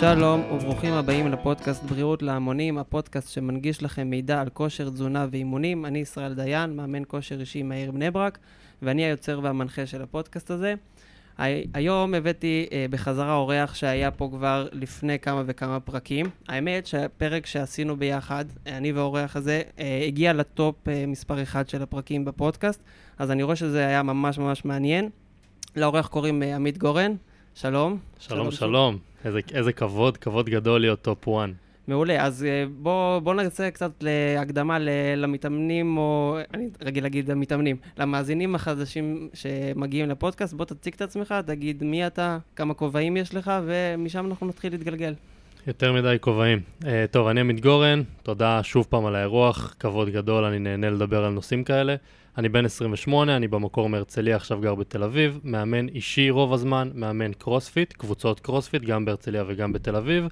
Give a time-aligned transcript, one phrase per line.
[0.00, 5.86] שלום וברוכים הבאים לפודקאסט בריאות להמונים, הפודקאסט שמנגיש לכם מידע על כושר, תזונה ואימונים.
[5.86, 8.38] אני ישראל דיין, מאמן כושר אישי מהעיר בני ברק,
[8.82, 10.74] ואני היוצר והמנחה של הפודקאסט הזה.
[11.74, 16.26] היום הבאתי אה, בחזרה אורח שהיה פה כבר לפני כמה וכמה פרקים.
[16.48, 22.24] האמת שהפרק שעשינו ביחד, אני והאורח הזה, אה, הגיע לטופ אה, מספר אחד של הפרקים
[22.24, 22.80] בפודקאסט,
[23.18, 25.10] אז אני רואה שזה היה ממש ממש מעניין.
[25.76, 27.14] לאורח קוראים אה, עמית גורן,
[27.60, 27.98] שלום.
[28.18, 28.98] שלום, שלום.
[29.24, 31.48] איזה, איזה כבוד, כבוד גדול להיות top 1.
[31.88, 34.78] מעולה, אז אה, בואו בוא נעשה קצת להקדמה
[35.16, 41.84] למתאמנים, או אני רגיל להגיד למתאמנים, למאזינים החדשים שמגיעים לפודקאסט, בוא תציג את עצמך, תגיד
[41.84, 45.14] מי אתה, כמה כובעים יש לך, ומשם אנחנו נתחיל להתגלגל.
[45.66, 46.60] יותר מדי כובעים.
[46.82, 51.24] Uh, טוב, אני עמית גורן, תודה שוב פעם על האירוח, כבוד גדול, אני נהנה לדבר
[51.24, 51.96] על נושאים כאלה.
[52.38, 57.32] אני בן 28, אני במקור מהרצליה, עכשיו גר בתל אביב, מאמן אישי רוב הזמן, מאמן
[57.32, 60.28] קרוספיט, קבוצות קרוספיט, גם בהרצליה וגם בתל אביב.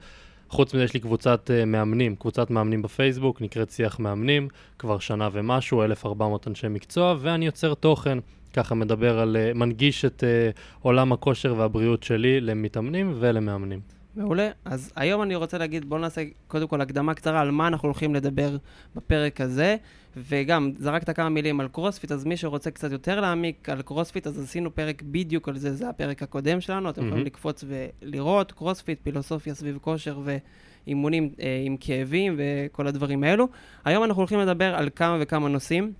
[0.48, 5.28] חוץ מזה יש לי קבוצת uh, מאמנים, קבוצת מאמנים בפייסבוק, נקראת שיח מאמנים, כבר שנה
[5.32, 8.18] ומשהו, 1,400 אנשי מקצוע, ואני יוצר תוכן,
[8.52, 13.95] ככה מדבר על, uh, מנגיש את uh, עולם הכושר והבריאות שלי למתאמנים ולמאמנים.
[14.16, 14.50] מעולה.
[14.64, 18.14] אז היום אני רוצה להגיד, בואו נעשה קודם כל הקדמה קצרה על מה אנחנו הולכים
[18.14, 18.56] לדבר
[18.96, 19.76] בפרק הזה,
[20.16, 24.40] וגם זרקת כמה מילים על קרוספיט, אז מי שרוצה קצת יותר להעמיק על קרוספיט, אז
[24.40, 27.06] עשינו פרק בדיוק על זה, זה הפרק הקודם שלנו, אתם mm-hmm.
[27.06, 33.48] יכולים לקפוץ ולראות, קרוספיט, פילוסופיה סביב כושר ואימונים אה, עם כאבים וכל הדברים האלו.
[33.84, 35.92] היום אנחנו הולכים לדבר על כמה וכמה נושאים.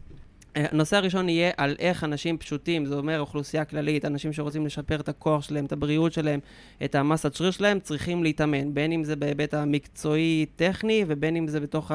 [0.57, 5.09] הנושא הראשון יהיה על איך אנשים פשוטים, זה אומר אוכלוסייה כללית, אנשים שרוצים לשפר את
[5.09, 6.41] הכוח שלהם, את הבריאות שלהם,
[6.85, 11.93] את המסת שריר שלהם, צריכים להתאמן, בין אם זה בהיבט המקצועי-טכני ובין אם זה בתוך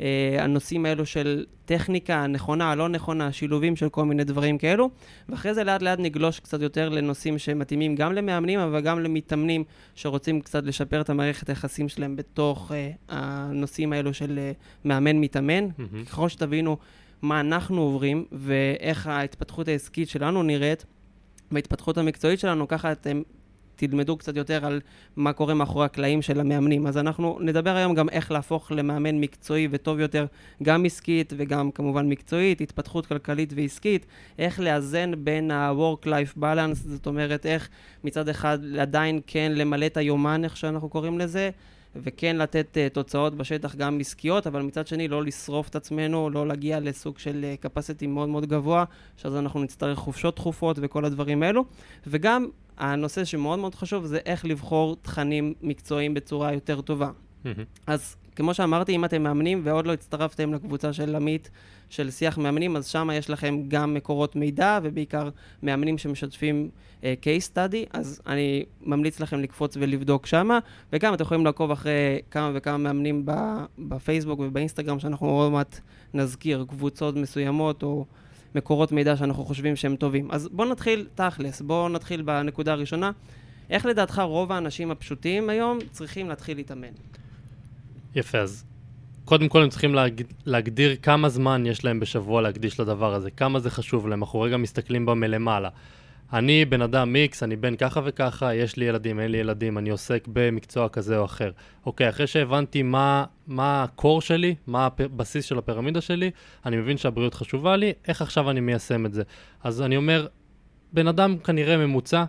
[0.00, 4.90] אה, הנושאים האלו של טכניקה הנכונה, הלא נכונה, שילובים של כל מיני דברים כאלו,
[5.28, 10.40] ואחרי זה לאט לאט נגלוש קצת יותר לנושאים שמתאימים גם למאמנים, אבל גם למתאמנים שרוצים
[10.40, 14.52] קצת לשפר את המערכת היחסים שלהם בתוך אה, הנושאים האלו של אה,
[14.84, 15.68] מאמן-מתאמן.
[15.68, 16.06] Mm-hmm.
[16.06, 16.76] ככל שתבינו...
[17.22, 20.84] מה אנחנו עוברים ואיך ההתפתחות העסקית שלנו נראית
[21.50, 23.22] וההתפתחות המקצועית שלנו, ככה אתם
[23.76, 24.80] תלמדו קצת יותר על
[25.16, 26.86] מה קורה מאחורי הקלעים של המאמנים.
[26.86, 30.26] אז אנחנו נדבר היום גם איך להפוך למאמן מקצועי וטוב יותר,
[30.62, 34.06] גם עסקית וגם כמובן מקצועית, התפתחות כלכלית ועסקית,
[34.38, 37.68] איך לאזן בין ה-work-life balance, זאת אומרת איך
[38.04, 41.50] מצד אחד עדיין כן למלא את היומן, איך שאנחנו קוראים לזה,
[41.96, 46.46] וכן לתת uh, תוצאות בשטח גם עסקיות, אבל מצד שני לא לשרוף את עצמנו, לא
[46.46, 48.84] להגיע לסוג של uh, capacity מאוד מאוד גבוה,
[49.16, 51.64] שאז אנחנו נצטרך חופשות תכופות וכל הדברים האלו.
[52.06, 57.10] וגם הנושא שמאוד מאוד חשוב זה איך לבחור תכנים מקצועיים בצורה יותר טובה.
[57.44, 57.48] Mm-hmm.
[57.86, 61.50] אז כמו שאמרתי, אם אתם מאמנים ועוד לא הצטרפתם לקבוצה של עמית
[61.88, 65.28] של שיח מאמנים, אז שם יש לכם גם מקורות מידע ובעיקר
[65.62, 66.68] מאמנים שמשתפים
[67.00, 70.58] uh, case study, אז אני ממליץ לכם לקפוץ ולבדוק שמה,
[70.92, 73.26] וגם אתם יכולים לעקוב אחרי כמה וכמה מאמנים
[73.78, 75.80] בפייסבוק ובאינסטגרם, שאנחנו עוד מעט
[76.14, 78.04] נזכיר קבוצות מסוימות או
[78.54, 80.30] מקורות מידע שאנחנו חושבים שהם טובים.
[80.30, 83.10] אז בואו נתחיל תכלס, בואו נתחיל בנקודה הראשונה.
[83.70, 86.92] איך לדעתך רוב האנשים הפשוטים היום צריכים להתחיל להתאמן?
[88.14, 88.64] יפה, אז
[89.24, 90.22] קודם כל הם צריכים להג...
[90.46, 94.56] להגדיר כמה זמן יש להם בשבוע להקדיש לדבר הזה, כמה זה חשוב להם, אנחנו רגע
[94.56, 95.68] מסתכלים בה מלמעלה.
[96.32, 99.90] אני בן אדם מיקס, אני בן ככה וככה, יש לי ילדים, אין לי ילדים, אני
[99.90, 101.50] עוסק במקצוע כזה או אחר.
[101.86, 106.30] אוקיי, אחרי שהבנתי מה, מה הקור שלי, מה הבסיס של הפירמידה שלי,
[106.66, 109.22] אני מבין שהבריאות חשובה לי, איך עכשיו אני מיישם את זה?
[109.64, 110.26] אז אני אומר,
[110.92, 112.24] בן אדם כנראה ממוצע,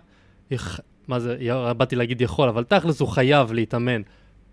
[0.50, 0.80] יח...
[1.08, 1.36] מה זה,
[1.76, 4.02] באתי להגיד יכול, אבל תכלס הוא חייב להתאמן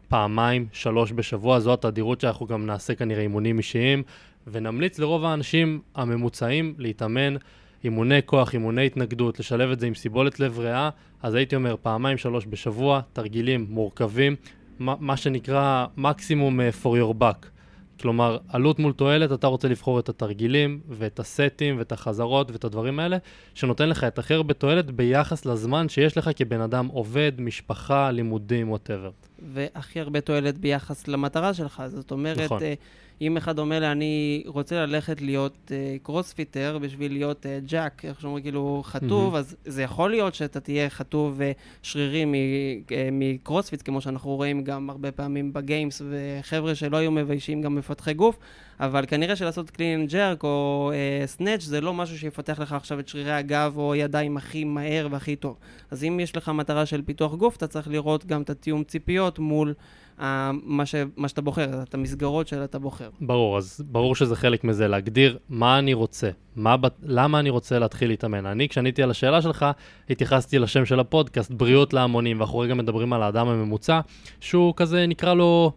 [0.09, 4.03] פעמיים, שלוש בשבוע, זו התדירות שאנחנו גם נעשה כנראה אימונים אישיים,
[4.47, 7.35] ונמליץ לרוב האנשים הממוצעים להתאמן
[7.83, 10.89] אימוני כוח, אימוני התנגדות, לשלב את זה עם סיבולת לב ריאה,
[11.23, 14.35] אז הייתי אומר פעמיים, שלוש בשבוע, תרגילים מורכבים,
[14.79, 17.58] מה שנקרא מקסימום uh, for your buck.
[18.01, 22.99] כלומר, עלות מול תועלת, אתה רוצה לבחור את התרגילים ואת הסטים ואת החזרות ואת הדברים
[22.99, 23.17] האלה,
[23.53, 28.71] שנותן לך את הכי הרבה תועלת ביחס לזמן שיש לך כבן אדם עובד, משפחה, לימודים,
[28.71, 29.11] whatever.
[29.53, 31.83] והכי הרבה תועלת ביחס למטרה שלך.
[31.87, 32.63] זאת אומרת, נכון.
[32.63, 32.73] אה,
[33.21, 35.71] אם אחד אומר לי, אני רוצה ללכת להיות uh,
[36.03, 39.37] crossfitter בשביל להיות uh, ג'אק, איך שאומרים, כאילו, חטוב, mm-hmm.
[39.37, 41.41] אז זה יכול להיות שאתה תהיה חטוב
[41.81, 47.61] ושרירי uh, מקרוספיט, כמו שאנחנו רואים גם הרבה פעמים ב games, וחבר'ה שלא היו מביישים
[47.61, 48.37] גם מפתחי גוף,
[48.79, 53.07] אבל כנראה שלעשות קלין ג'רק או uh, סנאץ' זה לא משהו שיפתח לך עכשיו את
[53.07, 55.57] שרירי הגב או ידיים הכי מהר והכי טוב.
[55.91, 59.39] אז אם יש לך מטרה של פיתוח גוף, אתה צריך לראות גם את התיאום ציפיות
[59.39, 59.73] מול...
[60.19, 63.09] מה, ש, מה שאתה בוחר, את המסגרות שאתה בוחר.
[63.21, 68.09] ברור, אז ברור שזה חלק מזה, להגדיר מה אני רוצה, מה, למה אני רוצה להתחיל
[68.09, 68.45] להתאמן.
[68.45, 69.65] אני, כשעניתי על השאלה שלך,
[70.09, 73.99] התייחסתי לשם של הפודקאסט, בריאות להמונים, ואנחנו רגע מדברים על האדם הממוצע,
[74.39, 75.71] שהוא כזה, נקרא לו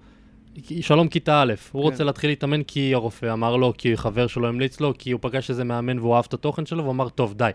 [0.80, 1.90] שלום כיתה א', הוא כן.
[1.90, 5.50] רוצה להתחיל להתאמן כי הרופא אמר לו, כי חבר שלו המליץ לו, כי הוא פגש
[5.50, 7.50] איזה מאמן והוא אהב את התוכן שלו, והוא אמר, טוב, די.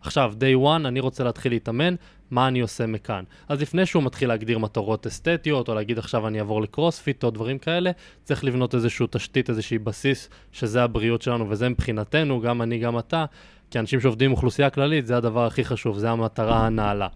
[0.00, 1.94] עכשיו, day one, אני רוצה להתחיל להתאמן,
[2.30, 3.24] מה אני עושה מכאן?
[3.48, 7.58] אז לפני שהוא מתחיל להגדיר מטרות אסתטיות, או להגיד עכשיו אני אעבור לקרוספיט או דברים
[7.58, 7.90] כאלה,
[8.24, 13.24] צריך לבנות איזושהי תשתית, איזושהי בסיס, שזה הבריאות שלנו, וזה מבחינתנו, גם אני, גם אתה,
[13.70, 17.08] כאנשים שעובדים עם אוכלוסייה כללית, זה הדבר הכי חשוב, זה המטרה הנעלה.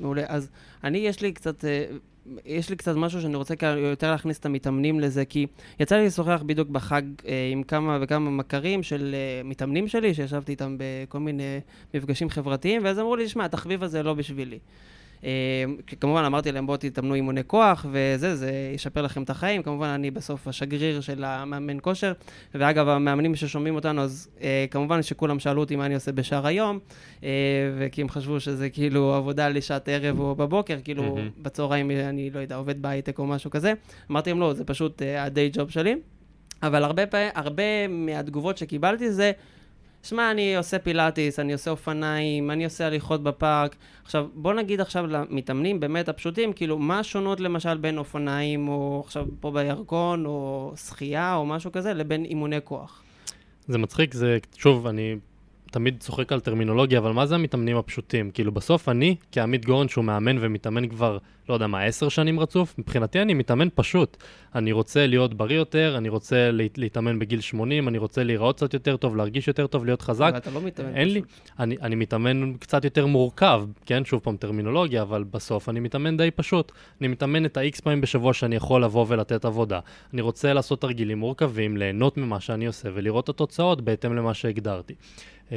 [0.00, 0.22] מעולה.
[0.28, 0.50] אז
[0.84, 1.64] אני, יש לי קצת...
[2.44, 5.46] יש לי קצת משהו שאני רוצה יותר להכניס את המתאמנים לזה, כי
[5.80, 10.52] יצא לי לשוחח בדיוק בחג אה, עם כמה וכמה מכרים של אה, מתאמנים שלי, שישבתי
[10.52, 11.60] איתם בכל מיני
[11.94, 14.58] מפגשים חברתיים, ואז אמרו לי, שמע, התחביב הזה לא בשבילי.
[15.24, 15.64] אה,
[16.00, 19.62] כמובן אמרתי להם, בואו תתאמנו אימוני כוח, וזה, זה ישפר לכם את החיים.
[19.62, 22.12] כמובן, אני בסוף השגריר של המאמן כושר.
[22.54, 26.78] ואגב, המאמנים ששומעים אותנו, אז אה, כמובן שכולם שאלו אותי מה אני עושה בשאר היום,
[27.24, 27.28] אה,
[27.78, 31.30] וכי הם חשבו שזה כאילו עבודה לשעת ערב או בבוקר, כאילו מהמם.
[31.38, 33.72] בצהריים אני לא יודע, עובד בהייטק או משהו כזה.
[34.10, 35.94] אמרתי להם, לא, זה פשוט אה, הדיי ג'וב שלי.
[36.62, 37.02] אבל הרבה,
[37.34, 39.32] הרבה מהתגובות שקיבלתי זה,
[40.02, 43.76] שמע, אני עושה פילאטיס, אני עושה אופניים, אני עושה הליכות בפארק.
[44.04, 49.26] עכשיו, בוא נגיד עכשיו למתאמנים באמת הפשוטים, כאילו, מה השונות למשל בין אופניים, או עכשיו
[49.40, 53.02] פה בירקון, או שחייה, או משהו כזה, לבין אימוני כוח?
[53.68, 55.16] זה מצחיק, זה, שוב, אני
[55.70, 58.30] תמיד צוחק על טרמינולוגיה, אבל מה זה המתאמנים הפשוטים?
[58.30, 61.18] כאילו, בסוף אני, כעמית גורן שהוא מאמן ומתאמן כבר,
[61.48, 64.16] לא יודע מה, עשר שנים רצוף, מבחינתי אני מתאמן פשוט.
[64.54, 68.74] אני רוצה להיות בריא יותר, אני רוצה להת, להתאמן בגיל 80, אני רוצה להיראות קצת
[68.74, 70.28] יותר טוב, להרגיש יותר טוב, להיות חזק.
[70.28, 71.50] אבל אתה לא מתאמן אין לי, פשוט.
[71.58, 74.04] אני, אני מתאמן קצת יותר מורכב, כן?
[74.04, 76.72] שוב פעם טרמינולוגיה, אבל בסוף אני מתאמן די פשוט.
[77.00, 79.80] אני מתאמן את ה-X פעמים בשבוע שאני יכול לבוא ולתת עבודה.
[80.14, 84.94] אני רוצה לעשות תרגילים מורכבים, ליהנות ממה שאני עושה ולראות את התוצאות בהתאם למה שהגדרתי.
[85.52, 85.56] אמ,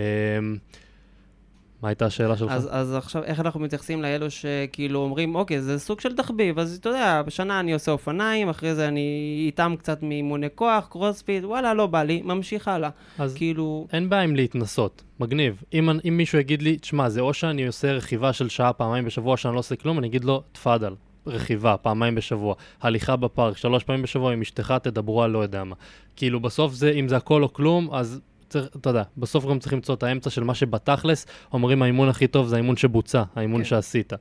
[1.84, 2.52] מה הייתה השאלה שלך?
[2.52, 6.78] אז, אז עכשיו, איך אנחנו מתייחסים לאלו שכאילו אומרים, אוקיי, זה סוג של תחביב, אז
[6.82, 11.74] אתה יודע, בשנה אני עושה אופניים, אחרי זה אני איתם קצת מאימוני כוח, קרוספיט, וואלה,
[11.74, 12.90] לא בא לי, ממשיך הלאה.
[13.20, 15.64] אז כאילו, אין בעיה עם להתנסות, מגניב.
[15.74, 19.38] אם, אם מישהו יגיד לי, תשמע, זה או שאני עושה רכיבה של שעה, פעמיים בשבוע,
[19.38, 20.94] שאני לא עושה כלום, אני אגיד לו, תפאדל,
[21.28, 25.76] רכיבה, פעמיים בשבוע, הליכה בפארק, שלוש פעמים בשבוע עם אשתך, תדברו על לא יודע מה.
[26.16, 28.22] כאילו, בסוף זה, אם זה הכל או כלום, אז
[28.54, 32.28] צריך, אתה יודע, בסוף גם צריך למצוא את האמצע של מה שבתכלס, אומרים האימון הכי
[32.28, 33.66] טוב זה האימון שבוצע, האימון כן.
[33.66, 34.14] שעשית.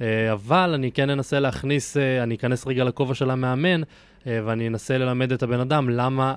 [0.00, 3.82] אה, אבל אני כן אנסה להכניס, אה, אני אכנס רגע לכובע של המאמן,
[4.26, 6.34] אה, ואני אנסה ללמד את הבן אדם למה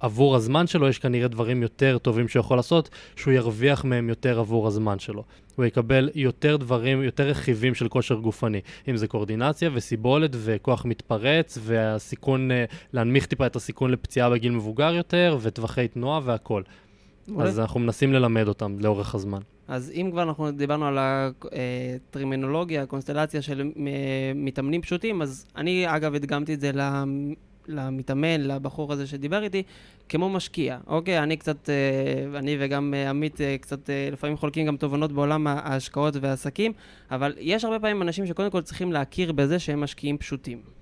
[0.00, 4.38] עבור הזמן שלו יש כנראה דברים יותר טובים שהוא יכול לעשות, שהוא ירוויח מהם יותר
[4.38, 5.24] עבור הזמן שלו.
[5.56, 11.58] הוא יקבל יותר דברים, יותר רכיבים של כושר גופני, אם זה קואורדינציה וסיבולת וכוח מתפרץ,
[11.62, 12.50] והסיכון,
[12.92, 16.62] להנמיך טיפה את הסיכון לפציעה בגיל מבוגר יותר, וטווחי תנועה והכל.
[17.28, 17.48] מעולה.
[17.48, 19.40] אז אנחנו מנסים ללמד אותם לאורך הזמן.
[19.68, 23.70] אז אם כבר אנחנו דיברנו על הטרמינולוגיה, הקונסטלציה של
[24.34, 27.34] מתאמנים פשוטים, אז אני אגב הדגמתי את זה למ-
[27.68, 29.62] למתאמן, לבחור הזה שדיבר איתי,
[30.08, 30.78] כמו משקיע.
[30.86, 33.78] אוקיי, אני קצת, אה, אני וגם אה, עמית אה, קצת
[34.12, 36.72] לפעמים חולקים גם תובנות בעולם ההשקעות והעסקים,
[37.10, 40.75] אבל יש הרבה פעמים אנשים שקודם כל צריכים להכיר בזה שהם משקיעים פשוטים.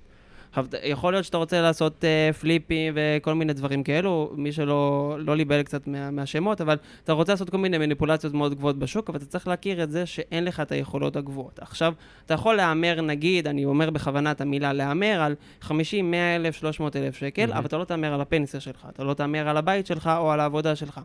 [0.83, 5.63] יכול להיות שאתה רוצה לעשות uh, פליפים וכל מיני דברים כאלו, מי שלא לא ליבל
[5.63, 9.27] קצת מה, מהשמות, אבל אתה רוצה לעשות כל מיני מניפולציות מאוד גבוהות בשוק, אבל אתה
[9.27, 11.59] צריך להכיר את זה שאין לך את היכולות הגבוהות.
[11.59, 11.95] עכשיו,
[12.27, 16.97] אתה יכול להמר, נגיד, אני אומר בכוונה את המילה להמר, על 50, 100 אלף, 300
[16.97, 17.57] אלף שקל, מהמם.
[17.57, 20.41] אבל אתה לא תהמר על הפנסיה שלך, אתה לא תהמר על הבית שלך או על
[20.41, 21.01] העבודה שלך.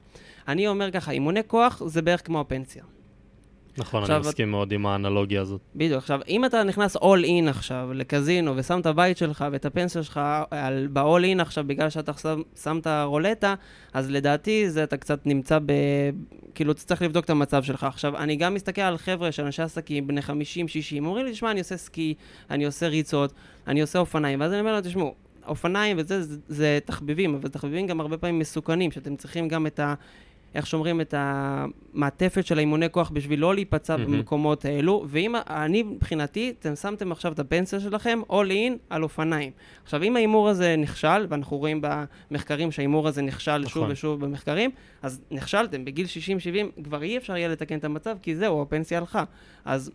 [0.48, 2.84] אני אומר ככה, אימוני כוח זה בערך כמו הפנסיה.
[3.78, 5.62] נכון, עכשיו אני מסכים מאוד עם האנלוגיה הזאת.
[5.76, 5.98] בדיוק.
[5.98, 10.22] עכשיו, אם אתה נכנס all in עכשיו לקזינו ושם את הבית שלך ואת הפנסיה שלך
[10.52, 13.56] על, ב-all in עכשיו בגלל שאתה שם, שם את הרולטה,
[13.94, 15.72] אז לדעתי זה אתה קצת נמצא ב...
[16.56, 17.84] כאילו, אתה צריך לבדוק את המצב שלך.
[17.84, 20.24] עכשיו, אני גם מסתכל על חבר'ה של אנשי עסקים, בני 50-60,
[21.02, 22.14] אומרים לי, תשמע, אני עושה סקי,
[22.50, 23.34] אני עושה ריצות,
[23.68, 25.14] אני עושה אופניים, ואז אני אומר להם, תשמעו,
[25.48, 29.80] אופניים וזה, זה, זה תחביבים, אבל תחביבים גם הרבה פעמים מסוכנים, שאתם צריכים גם את
[29.80, 29.94] ה...
[30.56, 34.12] איך שאומרים, את המעטפת של האימוני כוח בשביל לא להיפצע מהמם.
[34.12, 35.06] במקומות האלו.
[35.08, 39.52] ואם, אני, מבחינתי, אתם שמתם עכשיו את הפנסיה שלכם, all in על אופניים.
[39.84, 43.92] עכשיו, אם ההימור הזה נכשל, ואנחנו רואים במחקרים שההימור הזה נכשל שוב נכון.
[43.92, 45.86] ושוב במחקרים, אז נכשלתם.
[45.86, 46.06] בגיל
[46.78, 49.24] 60-70 כבר אי אפשר יהיה לתקן את המצב, כי זהו, הפנסיה הלכה.
[49.66, 49.92] אז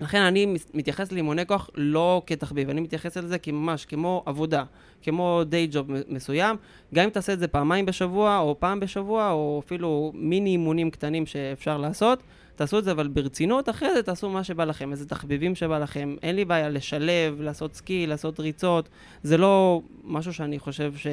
[0.00, 4.64] לכן אני מתייחס לאימוני כוח לא כתחביב, אני מתייחס לזה כממש, כמו עבודה,
[5.02, 6.56] כמו דיי ג'וב מסוים.
[6.94, 11.26] גם אם תעשה את זה פעמיים בשבוע, או פעם בשבוע, או אפילו מיני אימונים קטנים
[11.26, 12.22] שאפשר לעשות,
[12.56, 16.16] תעשו את זה אבל ברצינות, אחרי זה תעשו מה שבא לכם, איזה תחביבים שבא לכם.
[16.22, 18.88] אין לי בעיה לשלב, לעשות סקי, לעשות ריצות.
[19.22, 21.06] זה לא משהו שאני חושב ש...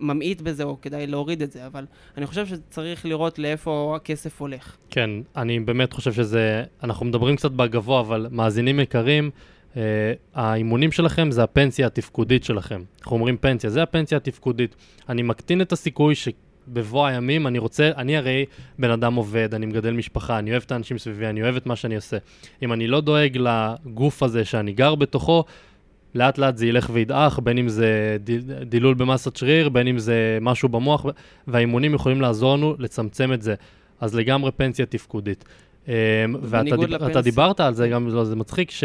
[0.00, 1.84] ממעיט בזה או כדאי להוריד את זה, אבל
[2.16, 4.76] אני חושב שצריך לראות לאיפה הכסף הולך.
[4.90, 9.30] כן, אני באמת חושב שזה, אנחנו מדברים קצת בגבוה, אבל מאזינים יקרים,
[9.76, 9.82] אה,
[10.34, 12.82] האימונים שלכם זה הפנסיה התפקודית שלכם.
[13.00, 14.76] אנחנו אומרים פנסיה, זה הפנסיה התפקודית.
[15.08, 16.28] אני מקטין את הסיכוי ש...
[16.68, 18.44] בבוא הימים, אני רוצה, אני הרי
[18.78, 21.76] בן אדם עובד, אני מגדל משפחה, אני אוהב את האנשים סביבי, אני אוהב את מה
[21.76, 22.16] שאני עושה.
[22.62, 25.44] אם אני לא דואג לגוף הזה שאני גר בתוכו,
[26.14, 28.16] לאט לאט זה ילך וידעך, בין אם זה
[28.62, 31.06] דילול במסת שריר, בין אם זה משהו במוח,
[31.48, 33.54] והאימונים יכולים לעזור לנו לצמצם את זה.
[34.00, 35.44] אז לגמרי פנסיה תפקודית.
[35.88, 35.92] אמ,
[36.42, 38.84] ואתה דיב, דיברת על זה, גם לא, זה מצחיק, ש...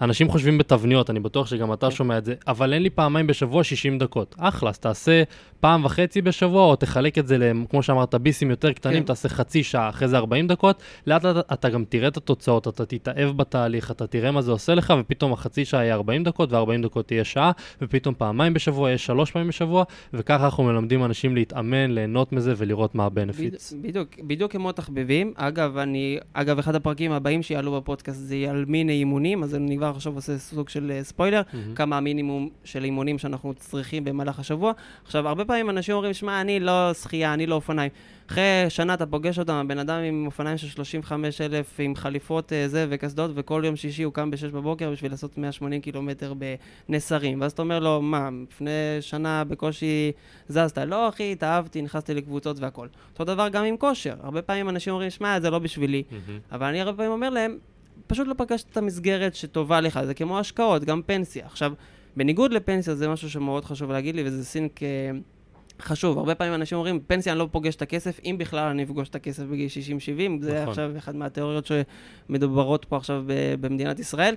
[0.00, 1.90] אנשים חושבים בתבניות, אני בטוח שגם אתה.
[1.90, 4.34] שומע את זה, אבל אין לי פעמיים בשבוע 60 דקות.
[4.38, 5.22] אחלה, אז תעשה
[5.60, 9.06] פעם וחצי בשבוע, או תחלק את זה, כמו שאמרת, ביסים יותר קטנים, כן.
[9.06, 12.86] תעשה חצי שעה, אחרי זה 40 דקות, לאט לאט אתה גם תראה את התוצאות, אתה
[12.86, 16.82] תתאהב בתהליך, אתה תראה מה זה עושה לך, ופתאום החצי שעה יהיה 40 דקות, ו-40
[16.82, 17.50] דקות תהיה שעה,
[17.82, 22.94] ופתאום פעמיים בשבוע יהיה שלוש פעמים בשבוע, וככה אנחנו מלמדים אנשים להתאמן, ליהנות מזה ולראות
[22.94, 23.74] מה הבנפיטס.
[23.82, 25.32] בדיוק, בדיוק כמו תחביבים.
[25.36, 29.76] אגב, אני, אגב, אחד הפרקים הבאים שיעלו בפודקאסט זה יהיה על מיני אימונים, אז אני
[29.76, 31.76] כבר עכשיו עושה סוג של אה, ספוילר, mm-hmm.
[31.76, 34.72] כמה המינימום של אימונים שאנחנו צריכים במהלך השבוע.
[35.04, 37.90] עכשיו, הרבה פעמים אנשים אומרים, שמע, אני לא שחייה, אני לא אופניים.
[38.30, 42.68] אחרי שנה אתה פוגש אותם, הבן אדם עם אופניים של 35 אלף, עם חליפות אה,
[42.68, 46.32] זה וקסדות, וכל יום שישי הוא קם ב-6 בבוקר בשביל לעשות 180 קילומטר
[46.88, 47.40] בנסרים.
[47.40, 50.12] ואז אתה אומר לו, מה, לפני שנה בקושי
[50.48, 50.78] זזת?
[50.78, 52.88] לא, אחי, התאהבתי, נכנסתי לקבוצות והכל.
[53.12, 54.14] אותו דבר גם עם כושר.
[54.22, 56.02] הרבה פעמים אנשים אומרים, שמע, זה לא בשבילי.
[56.10, 56.54] Mm-hmm.
[56.54, 57.58] אבל אני הרבה פעמים אומר להם,
[58.06, 61.46] פשוט לא פגשת את המסגרת שטובה לך, זה כמו השקעות, גם פנסיה.
[61.46, 61.72] עכשיו,
[62.16, 64.80] בניגוד לפנסיה, זה משהו שמאוד חשוב להגיד לי, וזה סינק
[65.82, 66.18] חשוב.
[66.18, 69.14] הרבה פעמים אנשים אומרים, פנסיה אני לא פוגש את הכסף, אם בכלל אני אפגוש את
[69.14, 70.68] הכסף בגיל 60-70, זה נכון.
[70.68, 71.68] עכשיו אחת מהתיאוריות
[72.28, 73.24] שמדוברות פה עכשיו
[73.60, 74.34] במדינת ישראל.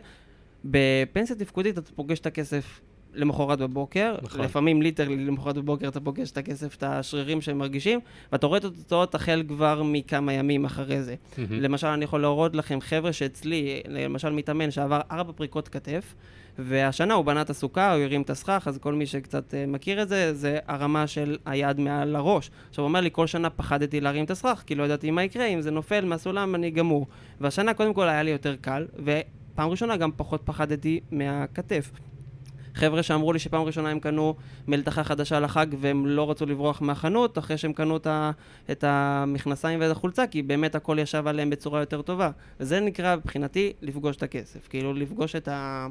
[0.66, 2.82] בפנסיה תפקודית אתה פוגש את הכסף
[3.14, 4.42] למחרת בבוקר, נכון.
[4.42, 8.00] לפעמים ליטרלי למחרת בבוקר אתה פוגש את הכסף, את השרירים שהם מרגישים,
[8.32, 11.16] ואתה רואה את התוצאות החל כבר מכמה ימים אחרי זה.
[11.16, 11.40] Mm-hmm.
[11.52, 16.16] למשל, אני יכול להראות לכם חבר'ה שאצלי, למשל מתאמן שעבר ארבע פריקות כתף,
[16.60, 20.02] והשנה הוא בנה את הסוכה, הוא הרים את הסכך, אז כל מי שקצת uh, מכיר
[20.02, 22.52] את זה, זה הרמה של היד מעל הראש.
[22.70, 25.46] עכשיו, הוא אומר לי, כל שנה פחדתי להרים את הסכך, כי לא ידעתי מה יקרה,
[25.46, 27.08] אם זה נופל מהסולם אני גמור.
[27.42, 31.92] והשנה קודם כל היה לי יותר קל, ופעם ראשונה גם פחות פחדתי מהכתף.
[32.76, 34.36] חבר'ה שאמרו לי שפעם ראשונה הם קנו
[34.68, 37.98] מלתחה חדשה לחג והם לא רצו לברוח מהחנות אחרי שהם קנו
[38.72, 42.32] את, המכנסיים ואת החולצה כי באמת הכל ישב עליהם בצורה יותר טובה.
[42.60, 45.88] וזה נקרא מבחינתי לפגוש את הכסף, כאילו לפגוש את, ה,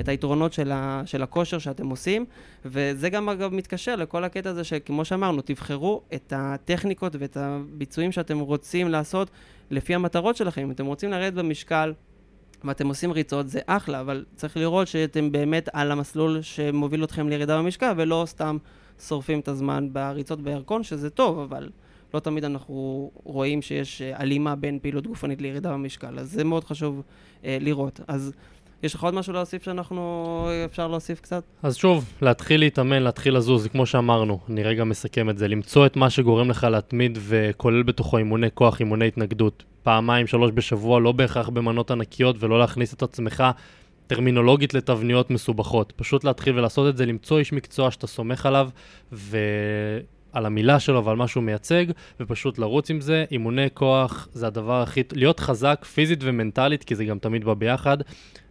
[0.00, 2.24] את היתרונות של, ה, של הכושר שאתם עושים
[2.64, 8.38] וזה גם אגב מתקשר לכל הקטע הזה שכמו שאמרנו, תבחרו את הטכניקות ואת הביצועים שאתם
[8.38, 9.30] רוצים לעשות
[9.70, 10.62] לפי המטרות שלכם.
[10.62, 11.92] אם אתם רוצים לרדת במשקל
[12.64, 17.58] ואתם עושים ריצות, זה אחלה, אבל צריך לראות שאתם באמת על המסלול שמוביל אתכם לירידה
[17.58, 18.56] במשקל, ולא סתם
[19.08, 21.70] שורפים את הזמן בריצות בירקון, שזה טוב, אבל
[22.14, 26.64] לא תמיד אנחנו רואים שיש אה, הלימה בין פעילות גופנית לירידה במשקל, אז זה מאוד
[26.64, 27.02] חשוב
[27.44, 28.00] אה, לראות.
[28.08, 28.32] אז
[28.82, 31.42] יש לך עוד משהו להוסיף שאנחנו, אפשר להוסיף קצת?
[31.62, 35.96] אז שוב, להתחיל להתאמן, להתחיל לזוז, כמו שאמרנו, אני רגע מסכם את זה, למצוא את
[35.96, 39.64] מה שגורם לך להתמיד וכולל בתוכו אימוני כוח, אימוני התנגדות.
[39.82, 43.44] פעמיים, שלוש בשבוע, לא בהכרח במנות ענקיות, ולא להכניס את עצמך
[44.06, 45.92] טרמינולוגית לתבניות מסובכות.
[45.96, 48.68] פשוט להתחיל ולעשות את זה, למצוא איש מקצוע שאתה סומך עליו,
[49.12, 49.38] ו...
[50.36, 51.86] על המילה שלו ועל מה שהוא מייצג,
[52.20, 53.24] ופשוט לרוץ עם זה.
[53.30, 55.02] אימוני כוח זה הדבר הכי...
[55.12, 57.96] להיות חזק פיזית ומנטלית, כי זה גם תמיד בא ביחד,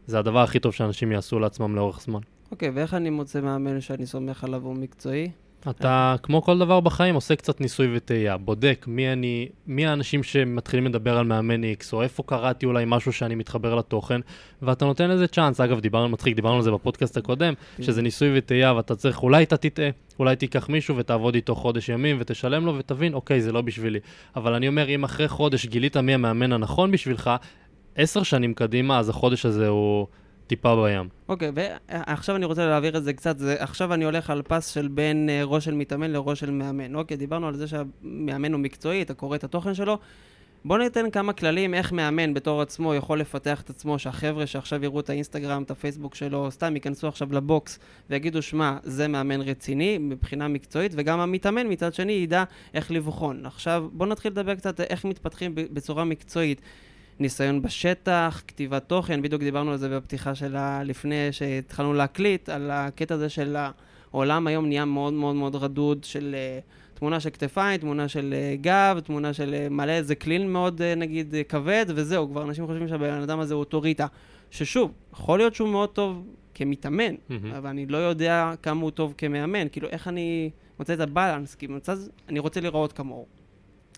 [0.07, 2.19] זה הדבר הכי טוב שאנשים יעשו לעצמם לאורך זמן.
[2.51, 5.31] אוקיי, okay, ואיך אני מוצא מאמן שאני סומך עליו הוא מקצועי?
[5.69, 8.37] אתה, כמו כל דבר בחיים, עושה קצת ניסוי וטעייה.
[8.37, 13.13] בודק מי אני, מי האנשים שמתחילים לדבר על מאמן X, או איפה קראתי אולי משהו
[13.13, 14.21] שאני מתחבר לתוכן,
[14.61, 15.59] ואתה נותן לזה צ'אנס.
[15.59, 17.53] אגב, דיברנו, מצחיק, דיברנו על זה בפודקאסט הקודם.
[17.81, 22.17] שזה ניסוי וטעייה, ואתה צריך, אולי אתה תטעה, אולי תיקח מישהו ותעבוד איתו חודש ימים
[22.19, 23.99] ותשלם לו ותבין, אוקיי, זה לא בשבילי.
[24.35, 27.31] אבל אני אומר, אם אחרי חודש גילית מי המאמן הנכון בשבילך,
[27.95, 30.07] עשר שנים קדימה, אז החודש הזה הוא...
[30.47, 31.09] טיפה בים.
[31.29, 34.87] אוקיי, ועכשיו אני רוצה להעביר את זה קצת, זה, עכשיו אני הולך על פס של
[34.87, 36.95] בין uh, ראש של מתאמן לראש של מאמן.
[36.95, 39.97] אוקיי, דיברנו על זה שהמאמן הוא מקצועי, אתה קורא את התוכן שלו.
[40.65, 44.99] בואו ניתן כמה כללים איך מאמן בתור עצמו יכול לפתח את עצמו, שהחבר'ה שעכשיו יראו
[44.99, 50.47] את האינסטגרם, את הפייסבוק שלו, סתם ייכנסו עכשיו לבוקס ויגידו, שמע, זה מאמן רציני מבחינה
[50.47, 53.45] מקצועית, וגם המתאמן מצד שני ידע איך לבחון.
[53.45, 56.61] עכשיו, בואו נתחיל לדבר קצת איך מתפתחים בצורה מקצועית.
[57.19, 63.15] ניסיון בשטח, כתיבת תוכן, בדיוק דיברנו על זה בפתיחה שלה לפני שהתחלנו להקליט, על הקטע
[63.15, 63.55] הזה של
[64.11, 68.61] העולם היום נהיה מאוד מאוד מאוד רדוד של uh, תמונה של כתפיים, תמונה של uh,
[68.61, 72.67] גב, תמונה של uh, מלא איזה קלין מאוד uh, נגיד uh, כבד, וזהו, כבר אנשים
[72.67, 74.07] חושבים שהבן אדם הזה הוא אוטוריטה.
[74.51, 77.33] ששוב, יכול להיות שהוא מאוד טוב כמתאמן, mm-hmm.
[77.57, 81.55] אבל אני לא יודע כמה הוא טוב כמאמן, כאילו איך אני מוצא את ה balance,
[81.55, 81.97] כי במצב
[82.29, 83.25] אני רוצה לראות כמוהו.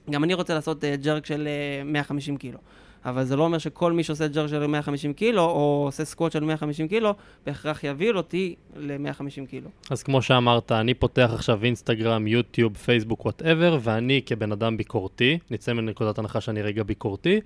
[0.10, 1.48] גם אני רוצה לעשות uh, jerk של
[1.82, 2.60] uh, 150 קילו.
[3.08, 6.44] אבל זה לא אומר שכל מי שעושה jerk של 150 קילו, או עושה squat של
[6.44, 7.14] 150 קילו,
[7.46, 9.70] בהכרח יביא אותי ל-150 קילו.
[9.90, 15.74] אז כמו שאמרת, אני פותח עכשיו אינסטגרם, יוטיוב, פייסבוק, whatever, ואני כבן אדם ביקורתי, נצא
[15.74, 17.40] מנקודת הנחה שאני רגע ביקורתי,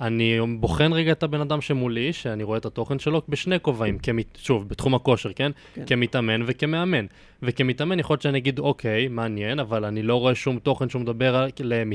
[0.00, 4.38] אני בוחן רגע את הבן אדם שמולי, שאני רואה את התוכן שלו בשני כובעים, כמת,
[4.42, 5.50] שוב, בתחום הכושר, כן?
[5.74, 5.84] כן?
[5.86, 7.06] כמתאמן וכמאמן.
[7.42, 11.36] וכמתאמן יכול להיות שאני אגיד, אוקיי, מעניין, אבל אני לא רואה שום תוכן שהוא מדבר
[11.36, 11.50] על,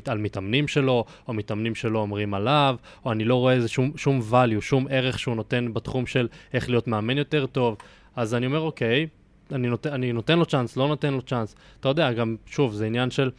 [0.06, 4.22] על מתאמנים שלו, או מתאמנים שלו אומרים עליו, או אני לא רואה איזה שום, שום
[4.32, 7.78] value, שום ערך שהוא נותן בתחום של איך להיות מאמן יותר טוב.
[8.16, 9.08] אז אני אומר, אוקיי,
[9.52, 11.56] אני נותן, אני נותן לו צ'אנס, לא נותן לו צ'אנס.
[11.80, 13.30] אתה יודע, גם, שוב, זה עניין של...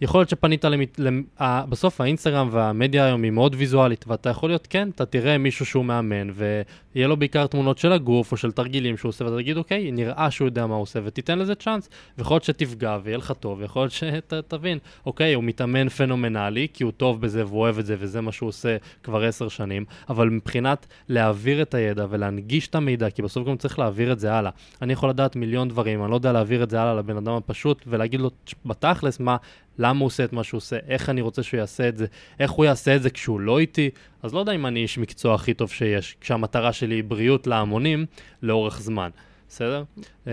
[0.00, 0.98] יכול להיות שפנית למת...
[0.98, 1.22] למ...
[1.68, 5.84] בסוף האינסטגרם והמדיה היום היא מאוד ויזואלית, ואתה יכול להיות, כן, אתה תראה מישהו שהוא
[5.84, 9.90] מאמן, ויהיה לו בעיקר תמונות של הגוף או של תרגילים שהוא עושה, ואתה תגיד, אוקיי,
[9.90, 11.88] נראה שהוא יודע מה הוא עושה, ותיתן לזה צ'אנס.
[12.18, 16.92] ויכול להיות שתפגע ויהיה לך טוב, ויכול להיות שתבין, אוקיי, הוא מתאמן פנומנלי, כי הוא
[16.96, 20.86] טוב בזה והוא אוהב את זה, וזה מה שהוא עושה כבר עשר שנים, אבל מבחינת
[21.08, 24.50] להעביר את הידע ולהנגיש את המידע, כי בסוף גם צריך להעביר את זה הלאה.
[24.82, 27.82] אני יכול לדעת מיליון דברים, אני לא יודע להעביר את זה הלאה לבן אדם הפשוט,
[27.86, 28.30] ולהגיד לו
[28.66, 29.36] בתכלס מה
[29.78, 32.06] למה הוא עושה את מה שהוא עושה, איך אני רוצה שהוא יעשה את זה,
[32.40, 33.90] איך הוא יעשה את זה כשהוא לא איתי.
[34.22, 38.06] אז לא יודע אם אני איש מקצוע הכי טוב שיש, כשהמטרה שלי היא בריאות להמונים
[38.42, 39.10] לאורך זמן.
[39.48, 39.82] בסדר?
[40.24, 40.28] Uh,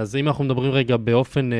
[0.00, 1.50] אז אם אנחנו מדברים רגע באופן,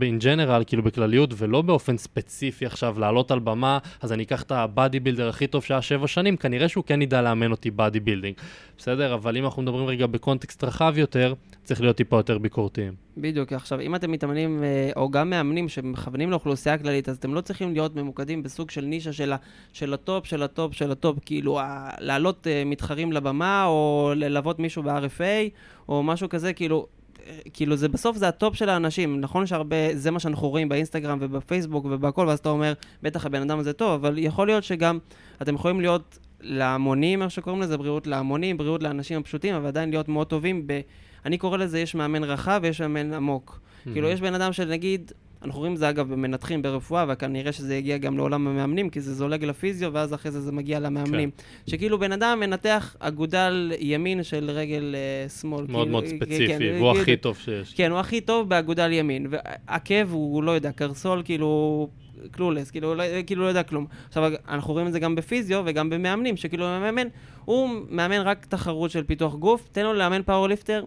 [0.00, 4.52] in general, כאילו בכלליות, ולא באופן ספציפי עכשיו לעלות על במה, אז אני אקח את
[4.52, 8.34] ה bodybuilder הכי טוב שהיה שבע שנים, כנראה שהוא כן ידע לאמן אותי bodybuilding,
[8.78, 9.14] בסדר?
[9.14, 13.03] אבל אם אנחנו מדברים רגע בקונטקסט רחב יותר, צריך להיות טיפה יותר ביקורתיים.
[13.16, 17.40] בדיוק, עכשיו, אם אתם מתאמנים, אה, או גם מאמנים שמכוונים לאוכלוסייה כללית, אז אתם לא
[17.40, 19.36] צריכים להיות ממוקדים בסוג של נישה של, ה,
[19.72, 23.64] של ה top, של ה top, של ה top, כאילו, ה, להעלות uh, מתחרים לבמה,
[23.64, 25.50] או ללוות מישהו ב-UFC,
[25.88, 26.86] או משהו כזה, כאילו,
[27.26, 30.68] אה, כאילו זה בסוף זה ה top של האנשים, נכון שהרבה, זה מה שאנחנו רואים
[30.68, 34.98] באינסטגרם ובפייסבוק ובהכל, ואז אתה אומר, בטח הבן אדם הזה טוב, אבל יכול להיות שגם
[35.42, 40.08] אתם יכולים להיות להמונים, איך שקוראים לזה, בריאות להמונים, בריאות לאנשים הפשוטים, אבל עדיין להיות
[40.08, 40.80] מאוד טובים ב...
[41.24, 43.60] אני קורא לזה, יש מאמן רחב ויש מאמן עמוק.
[43.60, 43.92] Mm-hmm.
[43.92, 45.12] כאילו, יש בן אדם שנגיד,
[45.44, 49.14] אנחנו רואים את זה אגב במנתחים ברפואה, וכנראה שזה יגיע גם לעולם המאמנים, כי זה
[49.14, 51.30] זולג לפיזיו, ואז אחרי זה זה מגיע למאמנים.
[51.30, 51.70] כן.
[51.70, 55.64] שכאילו בן אדם מנתח אגודל ימין של רגל uh, שמאל.
[55.68, 57.74] מאוד כאילו, מאוד ספציפי, כן, והוא כאילו, הכי טוב שיש.
[57.74, 59.26] כן, הוא הכי טוב באגודל ימין.
[59.30, 61.88] ועקב הוא, הוא לא יודע, קרסול כאילו...
[62.30, 63.86] קלולס, כאילו, לא, כאילו לא יודע כלום.
[64.08, 67.06] עכשיו, אנחנו רואים את זה גם בפיזיו וגם במאמנים, שכאילו המאמן,
[67.44, 70.84] הוא מאמן רק תחרות של פיתוח גוף, תן לו לאמן powerlifter,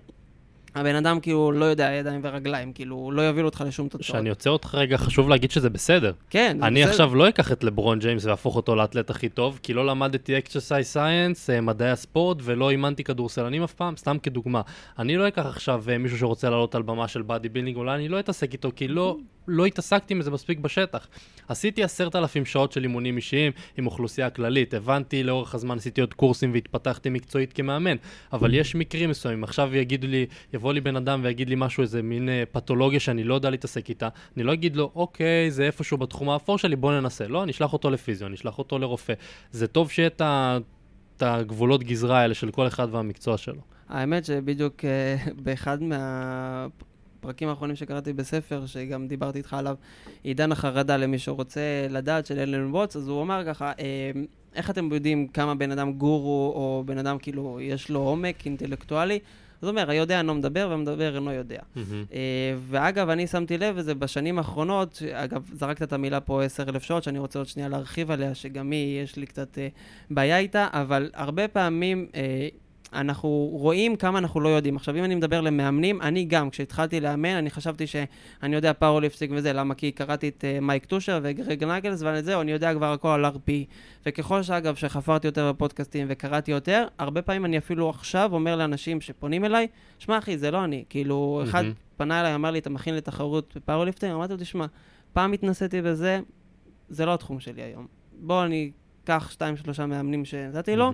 [0.77, 4.01] הבן אדם כאילו לא יודע ידיים ורגליים, כאילו לא יוביל אותך לשום תוצאות.
[4.01, 6.11] כשאני עוצר אותך רגע, חשוב להגיד שזה בסדר.
[6.29, 6.91] כן, זה אני בסדר.
[6.91, 10.86] עכשיו לא אקח את לברון ג'יימס ואהפוך אותו לאתלט הכי טוב, כי לא למדתי exercise
[10.86, 14.61] science, אה, מדעי הספורט, ולא אימנתי כדורסלנים אף פעם, סתם כדוגמה.
[14.99, 18.19] אני לא אקח עכשיו אה, מישהו שרוצה לעלות על במה של bodybuilding, אולי אני לא
[18.19, 21.07] אתעסק איתו, כי לא, לא התעסקתי עם זה מספיק בשטח.
[21.47, 26.13] עשיתי עשרת אלפים שעות של אימונים אישיים עם אוכלוסייה כללית, הבנתי לאורך הזמן, עשיתי עוד
[26.13, 27.95] קורסים והתפתחתי מקצועית כמאמן,
[28.33, 32.01] אבל יש מקרים מסוימים, עכשיו יגידו לי, יבוא לי בן אדם ויגיד לי משהו, איזה
[32.01, 35.97] מין אה, פתולוגיה שאני לא יודע להתעסק איתה, אני לא אגיד לו, אוקיי, זה איפשהו
[35.97, 37.27] בתחום האפור שלי, בוא ננסה.
[37.27, 39.13] לא, אני אשלח אותו לפיזיו, אני אשלח אותו לרופא.
[39.51, 43.62] זה טוב שיהיה את הגבולות גזרה האלה של כל אחד והמקצוע שלו.
[43.89, 46.67] האמת שבדיוק אה, באחד מה...
[47.27, 49.75] הפרקים האחרונים שקראתי בספר, שגם דיברתי איתך עליו,
[50.23, 54.11] עידן החרדה למי שרוצה לדעת של אלן ווטס, אז הוא אמר ככה, אה,
[54.55, 59.19] איך אתם יודעים כמה בן אדם גורו, או בן אדם כאילו, יש לו עומק אינטלקטואלי?
[59.61, 61.59] זאת אומרת, היודע אינו מדבר והמדבר אינו יודע.
[61.59, 61.79] Mm-hmm.
[62.09, 62.15] Uh,
[62.69, 67.03] ואגב, אני שמתי לב לזה בשנים האחרונות, אגב, זרקת את המילה פה עשר אלף שעות,
[67.03, 71.09] שאני רוצה עוד שנייה להרחיב עליה, שגם היא, יש לי קצת uh, בעיה איתה, אבל
[71.13, 72.07] הרבה פעמים...
[72.97, 74.75] אנחנו רואים כמה אנחנו לא יודעים.
[74.75, 79.53] עכשיו, אם אני מדבר למאמנים, אני גם, כשהתחלתי לאמן, אני חשבתי שאני יודע powerlifting וזה,
[79.53, 79.75] למה?
[79.75, 83.25] כי קראתי את uh, מייק טושרר וגרג נאקולס, ועל זה אני יודע כבר הכל על
[83.25, 83.51] RP.
[84.05, 89.45] וככל שאגב, שחפרתי יותר בפודקאסטים וקראתי יותר, הרבה פעמים אני אפילו עכשיו אומר לאנשים שפונים
[89.45, 89.67] אליי,
[89.99, 90.83] שמע אחי, זה לא אני.
[90.89, 91.97] כאילו, אחד mm-hmm.
[91.97, 94.13] פנה אליי, אמר לי, אתה מכין לתחרות ב powerlifting?
[94.13, 94.65] אמרתי לו, תשמע,
[95.13, 96.19] פעם התנסיתי בזה,
[96.89, 97.88] זה לא התחום שלי היום.
[98.19, 98.71] בוא, אני
[99.03, 100.91] אקח שתיים, שלושה מאמנים שנתתי לו.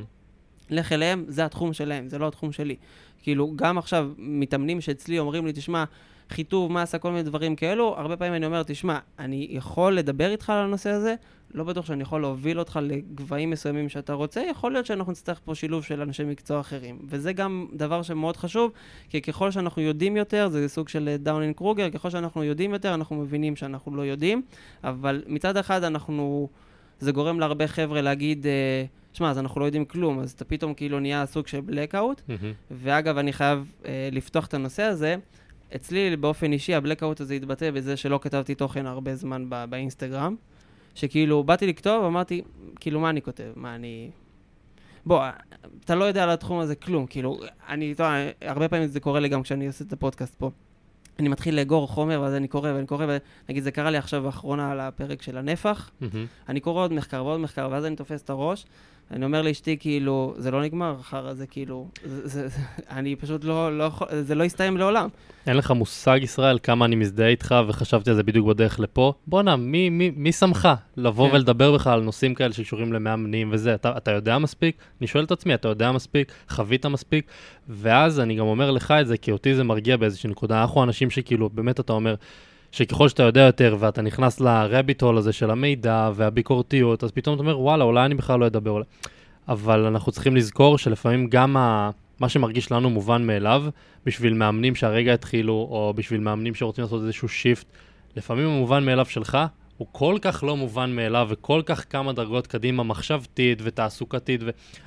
[0.74, 2.76] לך אליהם, זה התחום שלהם, זה לא התחום שלי.
[3.24, 5.84] כאילו, גם עכשיו מתאמנים שאצלי אומרים לי, תשמע,
[6.30, 10.50] חיטוב, מסה, כל מיני דברים כאלו, הרבה פעמים אני אומר, תשמע, אני יכול לדבר איתך
[10.50, 11.16] על הנושא הזה,
[11.54, 15.56] לא בטוח שאני יכול להוביל אותך לגבהים מסוימים שאתה רוצה, יכול להיות שאנחנו נצטרך פה
[15.56, 17.00] שילוב של אנשי מקצוע אחרים.
[17.06, 18.72] וזה גם דבר שמאוד חשוב,
[19.10, 23.16] כי ככל שאנחנו יודעים יותר, זה סוג של דאנינג קרוגר, ככל שאנחנו יודעים יותר, אנחנו
[23.16, 24.42] מבינים שאנחנו לא יודעים,
[24.84, 26.50] אבל מצד אחד אנחנו,
[27.00, 30.73] זה גורם להרבה חבר'ה להגיד, אה, שמע, אז אנחנו לא יודעים כלום, אז אתה פתאום
[30.73, 32.54] כאילו נהיה סוג של blackout, Mhm.
[32.71, 35.15] ואגב, אני חייב אה, לפתוח את הנושא הזה.
[35.76, 40.36] אצלי, באופן אישי, הבלקאוט הזה התבטא בזה שלא כתבתי תוכן הרבה זמן בא, באינסטגרם.
[40.95, 42.41] שכאילו, באתי לכתוב, אמרתי,
[42.80, 43.52] כאילו, מה אני כותב?
[43.56, 44.10] מה אני...
[45.06, 45.23] בוא,
[45.86, 49.19] אתה לא יודע על התחום הזה כלום, כאילו, אני, אתה יודע, הרבה פעמים זה קורה
[49.19, 50.52] לי גם כשאני עושה את הפודקאסט פה.
[51.19, 53.06] אני מתחיל לאגור חומר, ואז אני קורא ואני קורא,
[53.47, 55.91] ונגיד, זה קרה לי עכשיו באחרונה על הפרק של הנפח.
[56.02, 56.26] מהמם.
[56.49, 58.65] אני קורא עוד מחקר ועוד מחקר, ואז אני תופס את הראש,
[59.13, 62.58] אני אומר לאשתי, כאילו, זה לא נגמר, אחר זה כאילו, זה, זה, זה,
[62.89, 65.10] אני פשוט לא, לא יכול, זה לא יסתיים לעולם.
[65.47, 69.13] אין לך מושג, ישראל, כמה אני מזדהה איתך, וחשבתי על זה בדיוק בדרך לפה.
[69.28, 71.36] בואנה, מי, מי, מי שמך לבוא כן.
[71.36, 73.76] ולדבר בכלל על נושאים כאלה שקשורים למאמנים וזה?
[73.76, 74.78] אתה, אתה יודע מספיק?
[75.02, 76.32] אני שואל את עצמי, אתה יודע מספיק?
[76.49, 77.26] חווית מספיק?
[77.69, 80.62] ואז אני גם אומר לך את זה, כי אותי זה מרגיע באיזושהי נקודה.
[80.62, 82.15] אנחנו אנשים שכאילו, באמת אתה אומר,
[82.74, 87.42] שככל שאתה יודע יותר ואתה נכנס לרביט הול הזה של המידע והביקורתיות, אז פתאום אתה
[87.44, 88.72] אומר, וואלה, אולי אני בכלל לא אדבר.
[88.72, 88.86] אולי...
[89.48, 91.90] אבל אנחנו צריכים לזכור שלפעמים גם ה...
[92.20, 93.64] מה שמרגיש לנו מובן מאליו,
[94.06, 97.66] בשביל מאמנים שהרגע התחילו, או בשביל מאמנים שרוצים לעשות איזשהו שיפט,
[98.16, 99.38] לפעמים המובן מאליו שלך
[99.78, 104.42] הוא כל כך לא מובן מאליו, וכל כך כמה דרגות קדימה מחשבתית ותעסוקתית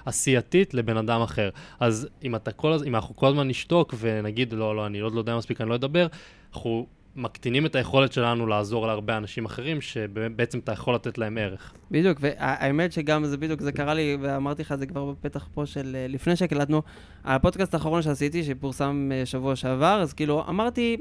[0.07, 1.51] ועשייתית לבן אדם אחר.
[1.81, 5.19] אז אם, אתה כל, אם אנחנו כל הזמן נשתוק ונגיד, לא, לא, אני עוד לא
[5.19, 6.07] יודע מספיק, אני לא אדבר,
[6.55, 11.73] אנחנו מקטינים את היכולת שלנו לעזור להרבה אנשים אחרים, שבעצם אתה יכול לתת להם ערך.
[11.91, 15.67] בדיוק, והאמת שגם זה בדיוק, זה קרה לי, ואמרתי לך את זה כבר בפתח פה
[15.67, 16.83] של אה, לפני שהקלטנו,
[17.25, 20.97] הפודקאסט האחרון שעשיתי, שפורסם אה, שבוע שעבר, אז כאילו, אמרתי,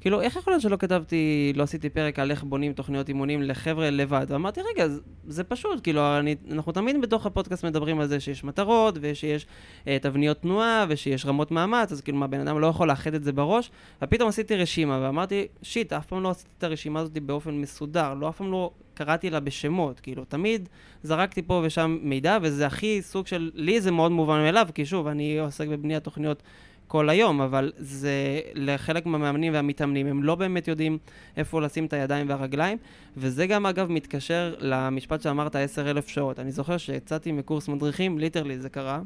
[0.00, 3.90] כאילו, איך יכול להיות שלא כתבתי, לא עשיתי פרק על איך בונים תוכניות אימונים לחבר'ה
[3.90, 4.26] לבד?
[4.28, 4.86] ואמרתי, רגע,
[5.26, 9.46] זה, פשוט, כאילו, אני, אנחנו תמיד בתוך הפודקאסט מדברים על זה שיש מטרות, ושיש
[9.86, 13.24] אה, תבניות תנועה, ושיש רמות מאמץ, אז כאילו, מה, בן אדם לא יכול לאחד את
[13.24, 13.70] זה בראש?
[14.02, 18.28] ופתאום עשיתי רשימה, ואמרתי, שיט, אף פעם לא עשיתי את הרשימה הזאת באופן מסודר, לא
[18.28, 20.68] אף פעם לא קראתי לה בשמות, כאילו, תמיד
[21.02, 25.06] זרקתי פה ושם מידע, וזה הכי סוג של, לי זה מאוד מובן מאליו, כי שוב,
[25.06, 26.42] אני עוסק בבניית תוכניות
[26.90, 30.98] כל היום, אבל זה לחלק מהמאמנים והמתאמנים, הם לא באמת יודעים
[31.36, 32.78] איפה לשים את הידיים והרגליים,
[33.16, 36.38] וזה גם אגב מתקשר למשפט שאמרת, 10,000 שעות.
[36.38, 39.00] אני זוכר שיצאתי מקורס מדריכים, literally זה קרה.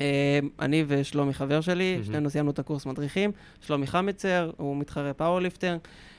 [0.00, 2.00] אה, אני ושלומי חבר שלי.
[2.02, 5.76] שנינו סיימנו את הקורס מדריכים, שלומי חמצר, הוא מתחרה powerlifter,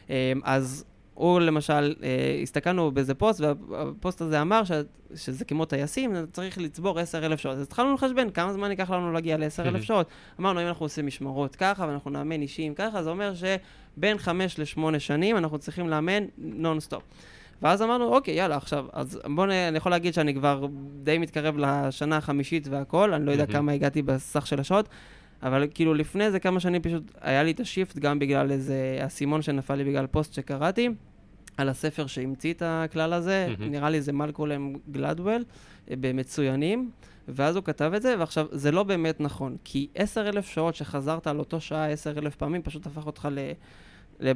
[0.10, 0.86] אה, אז
[1.18, 4.72] הוא למשל, אה, הסתכלנו באיזה פוסט, והפוסט הזה אמר ש,
[5.16, 7.56] שזה כמו טייסים, צריך לצבור 10,000 שעות.
[7.56, 9.82] אז התחלנו לחשבן כמה זמן ייקח לנו להגיע ל-10,000 Mhm.
[9.84, 10.08] שעות.
[10.40, 15.00] אמרנו, אם אנחנו עושים משמרות ככה, ואנחנו נאמן אישיים ככה, זה אומר שבין 5 ל-8
[15.00, 17.04] שנים אנחנו צריכים לאמן נונסטופ.
[17.62, 20.66] ואז אמרנו, אוקיי, יאללה, עכשיו, אז בואו, אני יכול להגיד שאני כבר
[21.04, 23.46] די מתקרב לשנה החמישית והכל, אני לא יודע.
[23.46, 24.90] כמה הגעתי בסך של השעות,
[25.44, 29.00] אבל כאילו לפני זה כמה שנים פשוט היה לי את ה shift, גם בגלל איזה
[29.06, 30.90] אסימון שנפל לי בגלל פוסט שקראתי,
[31.58, 33.72] על הספר שהמציא את הכלל הזה, Mhm.
[33.72, 35.44] נראה לי זה מלקולם גלדוול,
[35.92, 36.90] אה, במצוינים,
[37.28, 41.28] ואז הוא כתב את זה, ועכשיו, זה לא באמת נכון, כי עשר אלף שעות שחזרת
[41.28, 43.40] על אותו שעה עשר אלף פעמים, פשוט הפך אותך ל...
[44.20, 44.32] ל...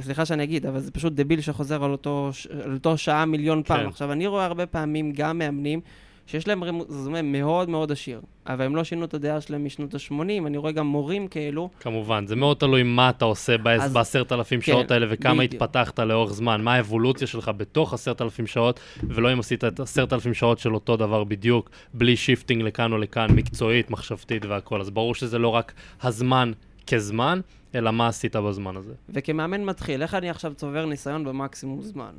[0.00, 3.62] סליחה שאני אגיד, אבל זה פשוט דביל שחוזר על אותו, ש- על אותו שעה מיליון
[3.62, 3.80] פעם.
[3.80, 3.86] כן.
[3.86, 5.80] עכשיו, אני רואה הרבה פעמים גם מאמנים
[6.26, 10.46] שיש להם רזומה מאוד מאוד עשיר, אבל הם לא שינו את הדעה שלהם משנות ה-80,
[10.46, 13.58] אני רואה גם מורים כאלו, כמובן, זה מאוד תלוי מה אתה עושה
[13.92, 15.62] בעשרת אלפים כן, שעות האלה וכמה בדיוק.
[15.62, 20.12] התפתחת לאורך זמן, מה האבולוציה שלך בתוך עשרת אלפים שעות, ולא אם עשית את עשרת
[20.12, 24.80] אלפים שעות של אותו דבר בדיוק, בלי shifting לכאן או לכאן, מקצועית, מחשבתית והכל.
[24.80, 26.52] אז ברור שזה לא רק הזמן
[26.86, 27.40] כזמן,
[27.74, 28.92] אלא מה עשית בזמן הזה.
[29.08, 32.12] וכמאמן מתחיל, איך אני עכשיו צובר ניסיון במקסימום זמן?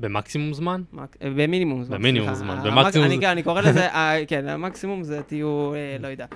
[0.00, 0.82] במקסימום זמן?
[0.92, 1.16] מק...
[1.22, 2.44] אה, במינימום זמן, במינימום סליחה.
[2.44, 6.26] זמן, המק- במקסימום כן, אני קורא לזה, אה, כן, המקסימום זה תהיו, אה, לא יודע,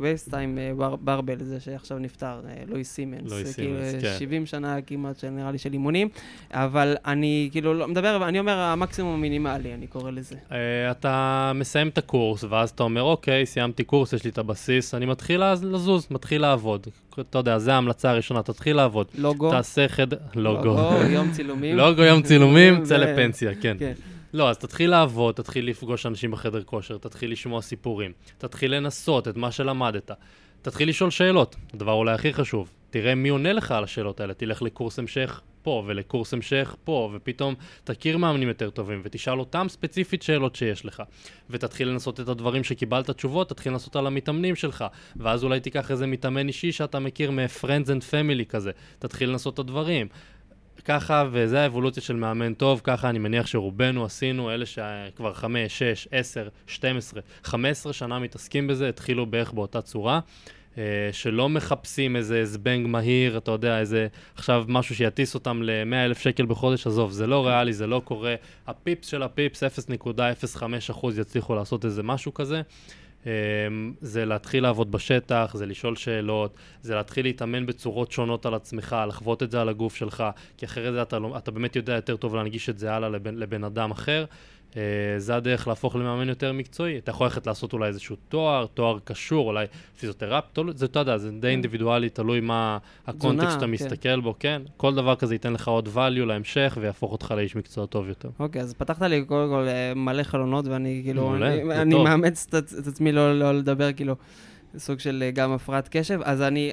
[0.00, 0.58] וייסטיים
[1.00, 3.30] ברבל, זה שעכשיו נפטר, אה, לואי סימנס.
[3.30, 4.16] לואי כאילו, סימנס, אה, כן.
[4.18, 6.08] 70 שנה כמעט, נראה לי, של אימונים,
[6.52, 10.36] אבל אני כאילו לא מדבר, אני אומר המקסימום המינימלי, אני קורא לזה.
[10.52, 14.94] אה, אתה מסיים את הקורס, ואז אתה אומר, אוקיי, סיימתי קורס, יש לי את הבסיס,
[14.94, 16.86] אני מתחיל לז- לזוז, מתחיל לעבוד.
[17.20, 19.06] אתה יודע, זו ההמלצה הראשונה, תתחיל לעבוד.
[19.18, 20.16] לוגו, תעשה חדר...
[20.34, 20.64] לוגו.
[20.64, 21.76] לוגו, יום צילומים.
[21.76, 22.41] לוגו יום צילומים,
[22.84, 23.76] צא ו- לפנסיה, כן.
[23.78, 23.92] כן.
[24.32, 29.36] לא, אז תתחיל לעבוד, תתחיל לפגוש אנשים בחדר כושר, תתחיל לשמוע סיפורים, תתחיל לנסות את
[29.36, 30.10] מה שלמדת,
[30.62, 32.70] תתחיל לשאול שאלות, הדבר אולי הכי חשוב.
[32.90, 37.54] תראה מי עונה לך על השאלות האלה, תלך לקורס המשך פה, ולקורס המשך פה, ופתאום
[37.84, 41.02] תכיר מאמנים יותר טובים, ותשאל אותם ספציפית שאלות שיש לך.
[41.50, 44.84] ותתחיל לנסות את הדברים שקיבלת תשובות, תתחיל לנסות על המתאמנים שלך.
[45.16, 48.70] ואז אולי תיקח איזה מתאמן אישי שאתה מכיר מ-Friends and Family כזה.
[48.98, 50.06] תתחיל לנסות את הדברים.
[50.84, 56.08] ככה, וזה האבולוציה של מאמן טוב, ככה אני מניח שרובנו עשינו, אלה שכבר 5, 6,
[56.10, 60.20] 10, 12, 15 שנה מתעסקים בזה, התחילו בערך באותה צורה.
[60.78, 66.18] אה, שלא מחפשים איזה זבנג מהיר, אתה יודע, איזה עכשיו משהו שיטיס אותם ל-100 אלף
[66.18, 68.34] שקל בחודש, עזוב, זה לא ריאלי, זה לא קורה.
[68.66, 72.62] הפיפס של הפיפס, 0.05% יצליחו לעשות איזה משהו כזה.
[73.26, 73.30] אמ,
[74.00, 79.42] זה להתחיל לעבוד בשטח, זה לשאול שאלות, זה להתחיל להתאמן בצורות שונות על עצמך, לחוות
[79.42, 80.24] את זה על הגוף שלך,
[80.56, 83.34] כי אחרי זה אתה, לא, אתה באמת יודע יותר טוב להנגיש את זה הלאה לבן,
[83.34, 84.24] לבן אדם אחר.
[84.72, 84.74] Uh,
[85.18, 86.98] זה הדרך להפוך למאמן יותר מקצועי.
[86.98, 89.66] אתה יכול ללכת לעשות אולי איזשהו תואר, תואר קשור, אולי
[89.98, 91.48] פיזיותרפ, זה, אתה יודע, זה די כן.
[91.48, 93.70] אינדיבידואלי, תלוי מה הקונטקסט שאתה כן.
[93.70, 94.62] מסתכל בו, כן.
[94.76, 98.28] כל דבר כזה ייתן לך עוד value להמשך ויהפוך אותך לאיש מקצוע טוב יותר.
[98.38, 102.46] אוקיי, okay, אז פתחת לי קודם כל אה, מלא חלונות, ואני כאילו, אני, אני מאמץ
[102.48, 104.14] את, את עצמי לא, לא לדבר, כאילו.
[104.78, 106.20] סוג של אה, גם הפרעת קשב.
[106.24, 106.72] אז אני,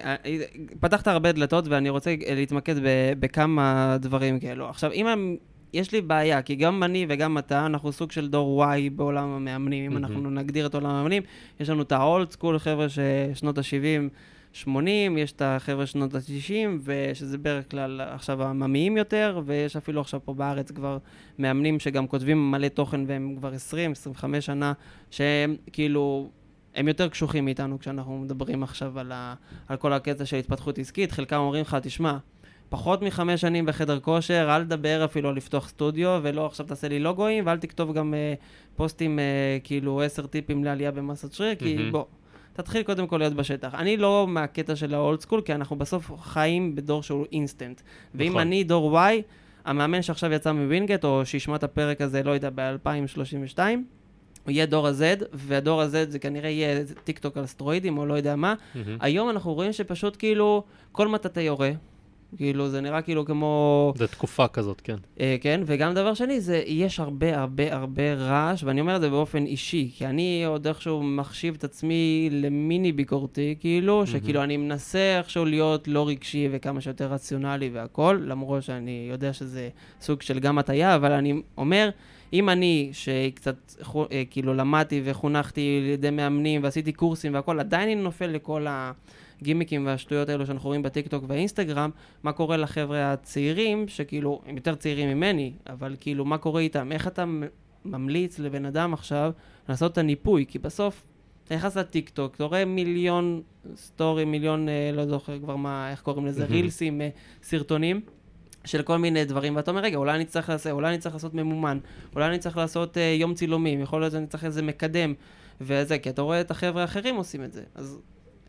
[0.80, 2.76] פתחת הרבה דלתות ואני רוצה להתמקד
[3.20, 4.70] בכמה דברים כאלו.
[4.70, 5.38] עכשיו, אם הם
[5.74, 9.92] יש לי בעיה, כי גם אני וגם אתה, אנחנו סוג של דור Y בעולם המאמנים,
[9.92, 9.98] אם.
[9.98, 11.24] אנחנו נגדיר את עולם המאמנים.
[11.60, 14.10] יש לנו את האולד סקול, חבר'ה ששנות ה-70,
[14.54, 16.54] 80, יש את החבר'ה שנות ה-90,
[16.84, 20.98] ושזה בערך כלל עכשיו העממיים יותר, ויש אפילו עכשיו פה בארץ כבר
[21.40, 24.74] מאמנים שגם כותבים מלא תוכן והם כבר 20, 25 שנה,
[25.12, 26.30] שהם כאילו...
[26.76, 29.34] הם יותר קשוחים מאיתנו כשאנחנו מדברים עכשיו על, ה,
[29.68, 31.12] על כל הקטע של התפתחות עסקית.
[31.12, 32.18] חלקם אומרים לך, תשמע,
[32.70, 37.00] פחות מחמש שנים בחדר כושר, אל תדבר אפילו על לפתוח סטודיו, ולא עכשיו תעשה לי
[37.00, 41.92] לוגויים, ואל תכתוב גם uh, פוסטים, uh, כאילו עשר טיפים לעלייה במסת שריר, כי mm-hmm.
[41.92, 42.04] בוא,
[42.54, 43.76] תתחיל קודם כל להיות בשטח.
[43.76, 47.82] אני לא מהקטע של ה old school, כי אנחנו בסוף חיים בדור שהוא אינסטנט.
[48.16, 48.42] ואם נכון.
[48.42, 49.22] אני דור Y,
[49.66, 53.60] המאמן שעכשיו יצא מווינגייט, או שישמע את הפרק הזה, לא יודע, ב-2032,
[54.46, 58.14] הוא יהיה דור ה-Z, והדור ה-Z זה כנראה יהיה טיק טוק על סטרואידים, או לא
[58.14, 58.54] יודע מה.
[58.54, 58.78] Mm-hmm.
[59.00, 61.72] היום אנחנו רואים שפשוט כאילו, כל מטאטא יורה,
[62.38, 63.94] כאילו, זה נראה כאילו כמו...
[63.96, 64.96] זה תקופה כזאת, כן.
[65.20, 69.10] אה, כן, וגם דבר שני, זה, יש הרבה הרבה הרבה רעש, ואני אומר את זה
[69.10, 74.08] באופן אישי, כי אני עוד איכשהו מחשיב את עצמי למיני ביקורתי, כאילו, mm-hmm.
[74.08, 79.70] שכאילו אני מנסה איכשהו להיות לא רגשי וכמה שיותר רציונלי והכול, למרות שאני יודע שזה
[80.02, 81.90] סוג של גם הטעיה, אבל אני אומר...
[82.34, 83.56] אם אני, שקצת
[84.12, 88.92] אה, כאילו למדתי וחונכתי על ידי מאמנים ועשיתי קורסים והכול, עדיין אני נופל לכל ה...
[89.42, 91.90] הגימיקים והשטויות האלו שאנחנו רואים בטיקטוק והאינסטגרם,
[92.24, 96.92] מה קורה לחבר'ה הצעירים, שכאילו, הם יותר צעירים ממני, אבל כאילו, מה קורה איתם?
[96.92, 97.26] איך אתה
[97.86, 99.32] ממליץ לבן אדם עכשיו
[99.70, 100.46] לעשות את הניפוי?
[100.48, 101.06] כי בסוף,
[101.46, 103.42] אתה נכנס לטיקטוק, אתה רואה מיליון
[103.76, 107.10] סטורי, מיליון, אה, לא זוכר כבר מה, איך קוראים לזה, רילסים, אה,
[107.44, 108.02] סרטונים.
[108.66, 111.34] של כל מיני דברים, ואתה אומר, רגע, אולי אני צריך לעשות, אולי אני צריך לעשות
[111.34, 111.80] ממומן,
[112.16, 115.14] אולי אני צריך לעשות אה, יום צילומים, יכול להיות שאני צריך איזה מקדם,
[115.62, 117.64] וזה, כי אתה רואה את החבר'ה האחרים עושים את זה.
[117.76, 118.00] אז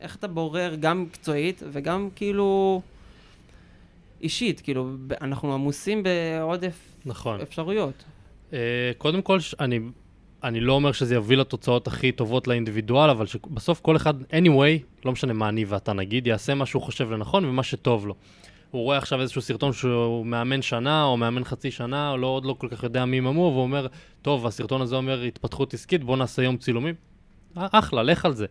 [0.01, 2.83] איך אתה בורר גם מקצועית וגם כאילו
[4.21, 7.41] אישית, כאילו, אנחנו עמוסים בעודף נכון.
[7.41, 8.05] אפשרויות.
[8.51, 8.55] Uh,
[8.99, 9.81] קודם כל, אני,
[10.45, 15.13] אני לא אומר שזה יביא לתוצאות הכי טובות לאינדיבידואל, אבל שבסוף כל אחד, anyway, לא
[15.13, 18.15] משנה מה אני ואתה נגיד, יעשה מה שהוא חושב לנכון ומה שטוב לו.
[18.71, 22.45] הוא רואה עכשיו איזשהו סרטון שהוא מאמן שנה, או מאמן חצי שנה, או לא, עוד
[22.45, 23.87] לא כל כך יודע מי ממו, והוא אומר,
[24.23, 26.95] טוב, הסרטון הזה אומר התפתחות עסקית, בוא נעשה יום צילומים.
[27.55, 28.47] אחלה, לך על זה.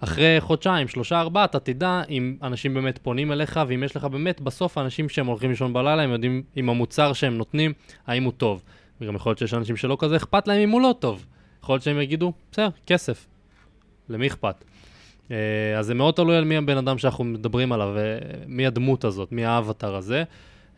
[0.00, 4.40] אחרי חודשיים, שלושה, ארבעה, אתה תדע אם אנשים באמת פונים אליך, ואם יש לך באמת,
[4.40, 7.72] בסוף האנשים שהם הולכים לישון בלילה, הם יודעים אם המוצר שהם נותנים,
[8.06, 8.62] האם הוא טוב.
[9.00, 11.26] וגם יכול להיות שיש אנשים שלא כזה אכפת להם אם הוא לא טוב.
[11.62, 13.26] יכול להיות שהם יגידו, בסדר, כסף.
[14.08, 14.64] למי אכפת?
[15.30, 17.94] אה, אז זה מאוד תלוי על מי הבן אדם שאנחנו מדברים עליו,
[18.46, 20.24] מי הדמות הזאת, מי האבטר הזה.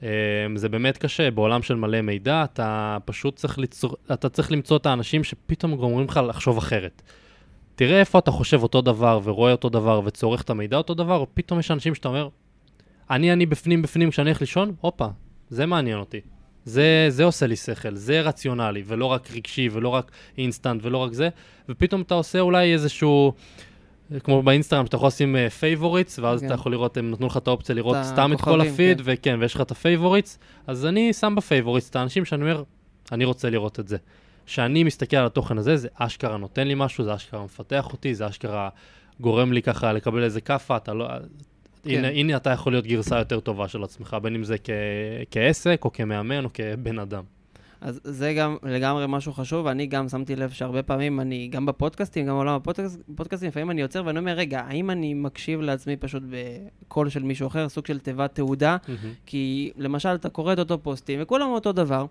[0.03, 0.09] אה,
[0.55, 4.87] זה באמת קשה, בעולם של מלא מידע, אתה פשוט צריך, ליצור, אתה צריך למצוא את
[4.87, 7.03] האנשים שפתאום גורמים לך לחשוב אחרת.
[7.81, 11.61] תראה איפה אתה חושב אותו דבר ורואה אותו דבר וצורך את המידע אותו דבר, ופתאום
[11.61, 12.29] יש אנשים שאתה אומר,
[13.11, 15.07] אני, אני בפנים בפנים כשאני הולך לישון, הופה,
[15.49, 16.21] זה מעניין אותי.
[16.65, 21.13] זה, זה עושה לי שכל, זה רציונלי, ולא רק רגשי, ולא רק אינסטנט, ולא רק
[21.13, 21.29] זה,
[21.69, 23.33] ופתאום אתה עושה אולי איזשהו,
[24.25, 26.47] כמו באינסטגרם, שאתה יכול לשים favorites, uh, ואז כן.
[26.47, 29.05] אתה יכול לראות, הם נתנו לך את האופציה לראות סתם את כל הפיד, כן.
[29.07, 32.63] וכן, ויש לך את ה favorites, אז אני שם ב favorites את האנשים שאני אומר,
[33.13, 33.97] אני רוצה לראות את זה.
[34.51, 38.29] כשאני מסתכל על התוכן הזה, זה אשכרה נותן לי משהו, זה אשכרה מפתח אותי, זה
[38.29, 38.69] אשכרה
[39.21, 41.09] גורם לי ככה לקבל איזה כאפה, אתה לא...
[41.83, 41.91] כן.
[41.91, 44.71] הנה, הנה אתה יכול להיות גרסה יותר טובה של עצמך, בין אם זה כ...
[45.31, 47.23] כעסק, או כמאמן, או כבן אדם.
[47.81, 52.27] אז זה גם לגמרי משהו חשוב, ואני גם שמתי לב שהרבה פעמים אני, גם בפודקאסטים,
[52.27, 57.09] גם בעולם הפודקאסטים, לפעמים אני עוצר ואני אומר, רגע, האם אני מקשיב לעצמי פשוט בקול
[57.09, 58.77] של מישהו אחר, סוג של תיבת תעודה?
[59.27, 62.07] כי למשל, אתה קורא את אותו פוסטים, וכולם אותו דבר.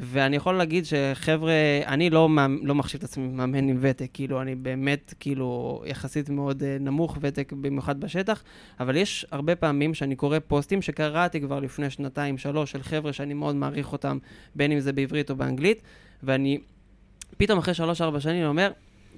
[0.00, 1.52] ואני יכול להגיד שחבר'ה,
[1.86, 2.28] אני לא,
[2.62, 7.18] לא מחשיב את עצמי מאמן עם ותק, כאילו, אני באמת, כאילו, יחסית מאוד uh, נמוך
[7.20, 8.42] ותק, במיוחד בשטח,
[8.80, 13.34] אבל יש הרבה פעמים שאני קורא פוסטים שקראתי כבר לפני שנתיים, שלוש, של חבר'ה שאני
[13.34, 14.18] מאוד מעריך אותם,
[14.54, 15.82] בין אם זה בעברית או באנגלית,
[16.22, 16.58] ואני
[17.36, 18.70] פתאום אחרי שלוש-ארבע שנים אומר,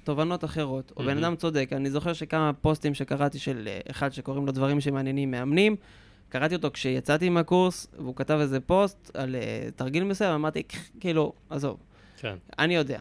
[0.03, 0.99] תובנות אחרות, mm-hmm.
[0.99, 1.69] או בן אדם צודק.
[1.71, 5.75] אני זוכר שכמה פוסטים שקראתי של uh, אחד שקוראים לו דברים שמעניינים מאמנים,
[6.31, 10.63] קראתי אותו כשיצאתי מהקורס, והוא כתב איזה פוסט על uh, תרגיל מסוים, אמרתי,
[10.99, 11.77] כאילו, עזוב,
[12.17, 12.35] כן.
[12.59, 12.99] אני יודע.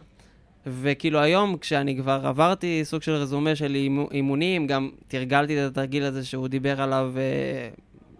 [0.67, 3.75] וכאילו היום, כשאני כבר עברתי סוג של רזומה של
[4.11, 7.13] אימונים, גם תרגלתי את התרגיל הזה שהוא דיבר עליו,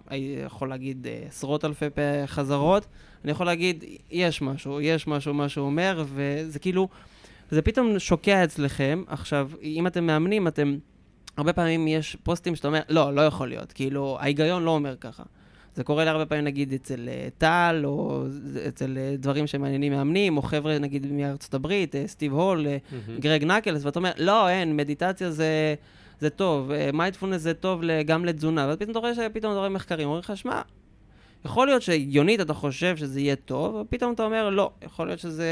[0.07, 0.15] uh,
[0.47, 1.85] יכול להגיד, uh, עשרות אלפי
[2.27, 2.87] חזרות,
[3.25, 6.89] אני יכול להגיד, יש משהו, יש משהו, מה שהוא אומר, וזה כאילו,
[7.51, 9.03] זה פתאום שוקע אצלכם.
[9.07, 10.79] עכשיו, אם אתם מאמנים, אתם...
[11.37, 15.23] הרבה פעמים יש פוסטים שאתה אומר, לא, לא יכול להיות, כאילו, ההיגיון לא אומר ככה.
[15.75, 18.25] זה קורה לי הרבה פעמים, נגיד, אצל uh, טל, או
[18.69, 23.21] אצל uh, דברים שמעניינים מאמנים, או חבר'ה, נגיד, מארצות הברית, uh, סטיב הול, mm-hmm.
[23.21, 25.75] גרג נקלס, ואתה אומר, לא, אין, מדיטציה זה,
[26.21, 30.07] זה טוב, מיינדפולנס זה טוב גם לתזונה, ואז פתאום אתה רואה שפתאום אתה רואה מחקרים,
[30.07, 30.63] אומרים לך, שמע,
[31.45, 35.49] יכול להיות שהגיונית אתה חושב שזה יהיה טוב, ופתאום אתה אומר, לא, יכול להיות שזה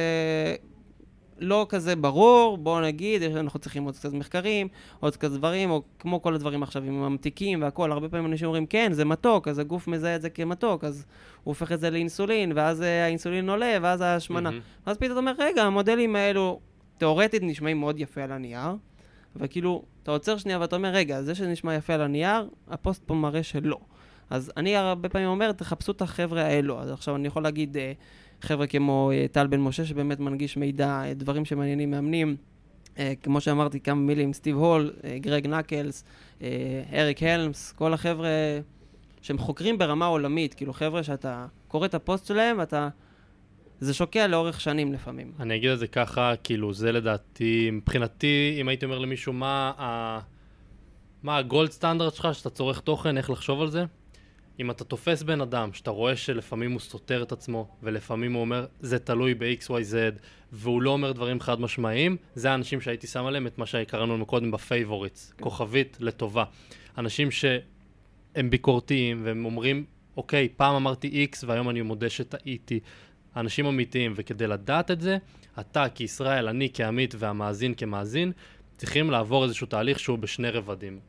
[1.41, 4.69] לא כזה ברור, בואו נגיד, אנחנו צריכים עוד קצת מחקרים,
[5.01, 8.67] עוד קצת דברים, או כמו כל הדברים עכשיו עם הממתיקים והכול, הרבה פעמים אנשים אומרים,
[8.67, 11.05] כן, זה מתוק, אז הגוף מזהה את זה כמתוק, אז
[11.45, 14.51] הוא הופך את זה לאינסולין, ואז אה, האינסולין עולה, ואז ההשמנה.
[14.51, 14.87] Mm-hmm.
[14.87, 16.61] ואז פתאום אתה אומר, רגע, המודלים האלו,
[16.99, 18.77] תאורטית נשמעים מאוד יפה על הנייר,
[19.37, 23.43] וכאילו, אתה עוצר שנייה ואתה אומר, רגע, זה שנשמע יפה על הנייר, הפוסט פה מראה
[23.43, 23.79] שלא.
[24.31, 26.81] אז אני הרבה פעמים אומר, תחפשו את החבר'ה האלו.
[26.81, 27.77] אז עכשיו אני יכול להגיד...
[27.77, 27.79] Uh,
[28.43, 32.37] חבר'ה כמו uh, טל בן משה, שבאמת מנגיש מידע, uh, דברים שמעניינים מאמנים.
[32.97, 36.05] Uh, כמו שאמרתי, כמה מילים, סטיב הול, גרג נאקולס,
[36.93, 38.29] אריק הלמס, כל החבר'ה
[39.23, 42.89] שהם חוקרים ברמה עולמית, כאילו חבר'ה שאתה קורא את הפוסט שלהם, אתה...
[43.81, 45.33] זה שוקע לאורך שנים לפעמים.
[45.41, 50.19] אני אגיד את זה ככה, כאילו, זה לדעתי, מבחינתי, אם הייתי אומר למישהו, מה, ה...
[51.23, 53.85] מה ה gold standard שלך, שאתה צורך תוכן, איך לחשוב על זה?
[54.61, 58.67] אם אתה תופס בן אדם שאתה רואה שלפעמים הוא סותר את עצמו ולפעמים הוא אומר
[58.81, 59.95] זה תלוי ב-XYZ
[60.53, 64.51] והוא לא אומר דברים חד משמעיים, זה האנשים שהייתי שם עליהם את מה שקראנו קודם
[64.51, 65.45] ב favorites, כן.
[65.45, 66.45] כוכבית לטובה.
[66.99, 69.85] אנשים שהם ביקורתיים והם אומרים
[70.19, 72.81] אוקיי, פעם אמרתי X והיום אני מודה שטעיתי.
[73.37, 75.19] אנשים אמיתיים, וכדי לדעת את זה,
[75.61, 78.33] אתה כישראל, אני כעמית והמאזין כמאזין,
[78.77, 81.01] צריכים לעבור איזשהו תהליך שהוא בשני רבדים.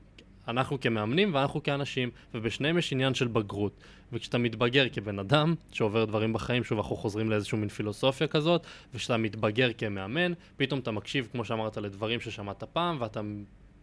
[0.49, 3.73] אנחנו כמאמנים ואנחנו כאנשים, ובשניהם יש עניין של בגרות.
[4.13, 9.17] וכשאתה מתבגר כבן אדם, שעובר דברים בחיים, שוב אנחנו חוזרים לאיזושהי מין פילוסופיה כזאת, וכשאתה
[9.17, 13.21] מתבגר כמאמן, פתאום אתה מקשיב, כמו שאמרת, לדברים ששמעת פעם, ואתה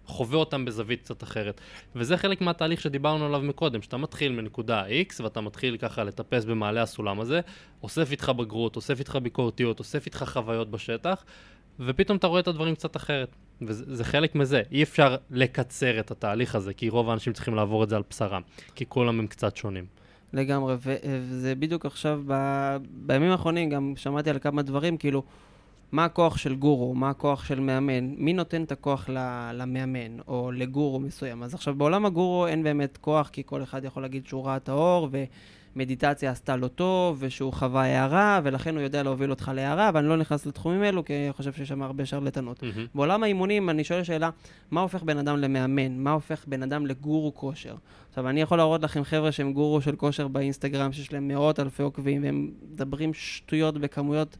[0.07, 1.61] חווה אותם בזווית קצת אחרת.
[1.96, 6.83] וזה חלק מהתהליך שדיברנו עליו מקודם, שאתה מתחיל מנקודה X, ואתה מתחיל ככה לטפס במעלה
[6.83, 7.40] הסולם הזה,
[7.83, 11.24] אוסף איתך בגרות, אוסף איתך ביקורתיות, אוסף איתך חוויות בשטח,
[11.81, 13.37] ופתאום אתה רואה את הדברים קצת אחרת.
[13.62, 17.89] וזה חלק מזה, אי אפשר לקצר את התהליך הזה, כי רוב האנשים צריכים לעבור את
[17.89, 18.43] זה על בשרם,
[18.75, 19.85] כי כולם הם קצת שונים.
[20.33, 22.77] לגמרי, וזה בדיוק עכשיו, ב...
[22.91, 25.23] בימים האחרונים גם שמעתי על כמה דברים, כאילו,
[25.93, 29.09] מה הכוח של גורו, מה הכוח של מאמן, מי נותן את הכוח
[29.55, 31.43] למאמן, או לגורו מסוים.
[31.43, 34.69] אז עכשיו, בעולם הגורו אין באמת כוח, כי כל אחד יכול להגיד שהוא ראה את
[34.69, 35.25] האור, ו...
[35.77, 40.17] מדיטציה עשתה לו טוב, ושהוא חווה הערה, ולכן הוא יודע להוביל אותך להערה, ואני לא
[40.17, 42.62] נכנס לתחומים האלו, כי אני חושב שיש שם הרבה שרלטנות.
[42.62, 42.89] Mm-hmm.
[42.95, 44.31] בעולם האימונים, אני שואל שאלה,
[44.71, 45.99] מה הופך בן אדם למאמן?
[45.99, 47.75] מה הופך בן אדם לגורו כושר?
[48.09, 51.83] עכשיו, אני יכול להראות לכם חבר'ה שהם גורו של כושר באינסטגרם, שיש להם מאות אלפי
[51.83, 54.37] עוקבים, והם מדברים שטויות בכמויות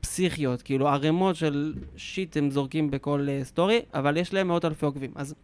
[0.00, 4.86] פסיכיות, כאילו ערימות של shit הם זורקים בכל uh, סטורי, אבל יש להם מאות אלפי
[4.86, 5.10] עוקבים.
[5.14, 5.34] אז...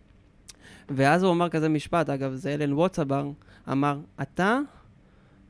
[0.90, 3.30] ואז הוא אמר כזה משפט, אגב, זה אלן ווטסאבר,
[3.72, 4.58] אמר, אתה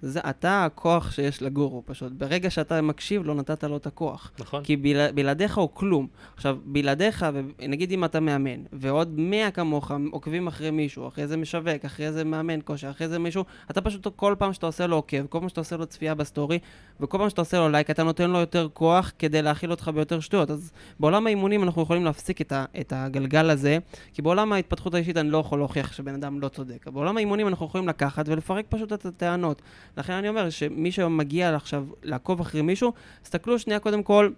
[0.03, 2.13] זה אתה הכוח שיש לגורו, פשוט.
[2.13, 4.33] ברגע שאתה מקשיב, לא נתת לו את הכוח.
[4.39, 4.65] נכון.
[4.65, 6.07] כי בל, בלעדיך הוא כלום.
[6.37, 7.27] עכשיו, בלעדיך,
[7.69, 12.25] נגיד אם אתה מאמן, ועוד מאה כמוך עוקבים אחרי מישהו, אחרי זה משווק, אחרי זה
[12.25, 15.49] מאמן כושר, אחרי זה מישהו, אתה פשוט כל פעם שאתה עושה לו עוקב, כל פעם
[15.49, 16.59] שאתה עושה לו צפייה בסטורי,
[17.01, 20.21] וכל פעם שאתה עושה לו לייק, אתה נותן לו יותר כוח כדי להכיל אותך ביותר
[20.21, 20.51] שטויות.
[20.51, 23.79] אז בעולם האימונים אנחנו יכולים להפסיק את, ה, את הגלגל הזה,
[24.15, 26.89] כי בעולם ההתפתחות האישית אני לא יכול להוכיח שבן אדם לא צודק.
[26.89, 29.63] בעולם האימונים אנחנו יכולים לקחת ולפרק פשוט את הטענות.
[29.97, 34.31] לכן אני אומר שמי שמגיע עכשיו לעקוב אחרי מישהו, תסתכלו שנייה קודם כל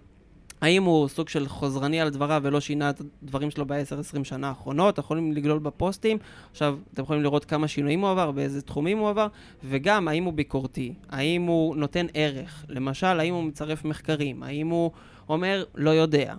[0.61, 4.93] האם הוא סוג של חוזרני על דבריו ולא שינה את הדברים שלו ב-10-20 שנה האחרונות?
[4.93, 6.17] אתם יכולים לגלול בפוסטים.
[6.51, 9.27] עכשיו, אתם יכולים לראות כמה שינויים הוא עבר, באיזה תחומים הוא עבר,
[9.63, 12.65] וגם האם הוא ביקורתי, האם הוא נותן ערך.
[12.69, 14.91] למשל, האם הוא מצרף מחקרים, האם הוא
[15.29, 16.35] אומר לא יודע.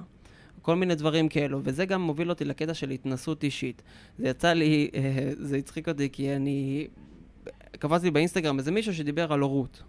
[0.62, 3.82] כל מיני דברים כאלו, וזה גם מוביל אותי לקטע של התנסות אישית.
[4.18, 6.86] זה יצא לי, אה, זה הצחיק אותי כי אני...
[7.78, 9.82] קפצתי באינסטגרם איזה מישהו שדיבר על הורות,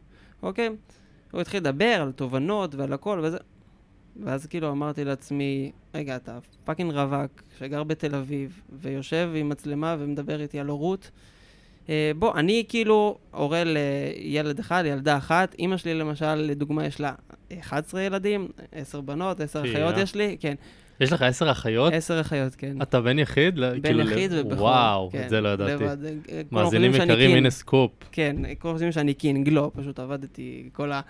[0.44, 0.70] אוקיי?
[1.32, 3.38] הוא התחיל לדבר על תובנות ועל הכל וזה,
[4.24, 10.42] ואז כאילו אמרתי לעצמי, רגע, אתה fucking רווק שגר בתל אביב, ויושב עם מצלמה ומדבר
[10.42, 11.12] איתי על הורות.
[11.90, 15.56] אה, בוא, אני כאילו הורה לילד אחד, ילדה אחת.
[15.60, 17.14] אימא שלי למשל, לדוגמה, יש לה
[17.60, 20.56] 11 ילדים, 10 בנות, 10 אחיות יש לי, כן.
[21.04, 21.94] יש לך 10 אחיות?
[21.94, 22.82] 10 אחיות, כן.
[22.82, 23.56] אתה בן יחיד?
[23.56, 24.62] בן כאילו יחיד ובכור.
[24.62, 25.84] וואו, כן, את זה לא ידעתי.
[25.84, 25.98] לבד.
[26.52, 27.92] מאזינים יקרים, הנה סקופ.
[28.12, 31.02] כן, כל חושבים שאני קינג, לא, פשוט עבדתי כל ה...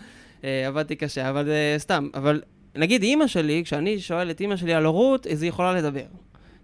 [0.44, 2.41] אה, עבדתי קשה, אבל אה, סתם, אבל
[2.76, 6.06] נגיד אימא שלי, כשאני שואל את אימא שלי על הורות, אז היא יכולה לדבר.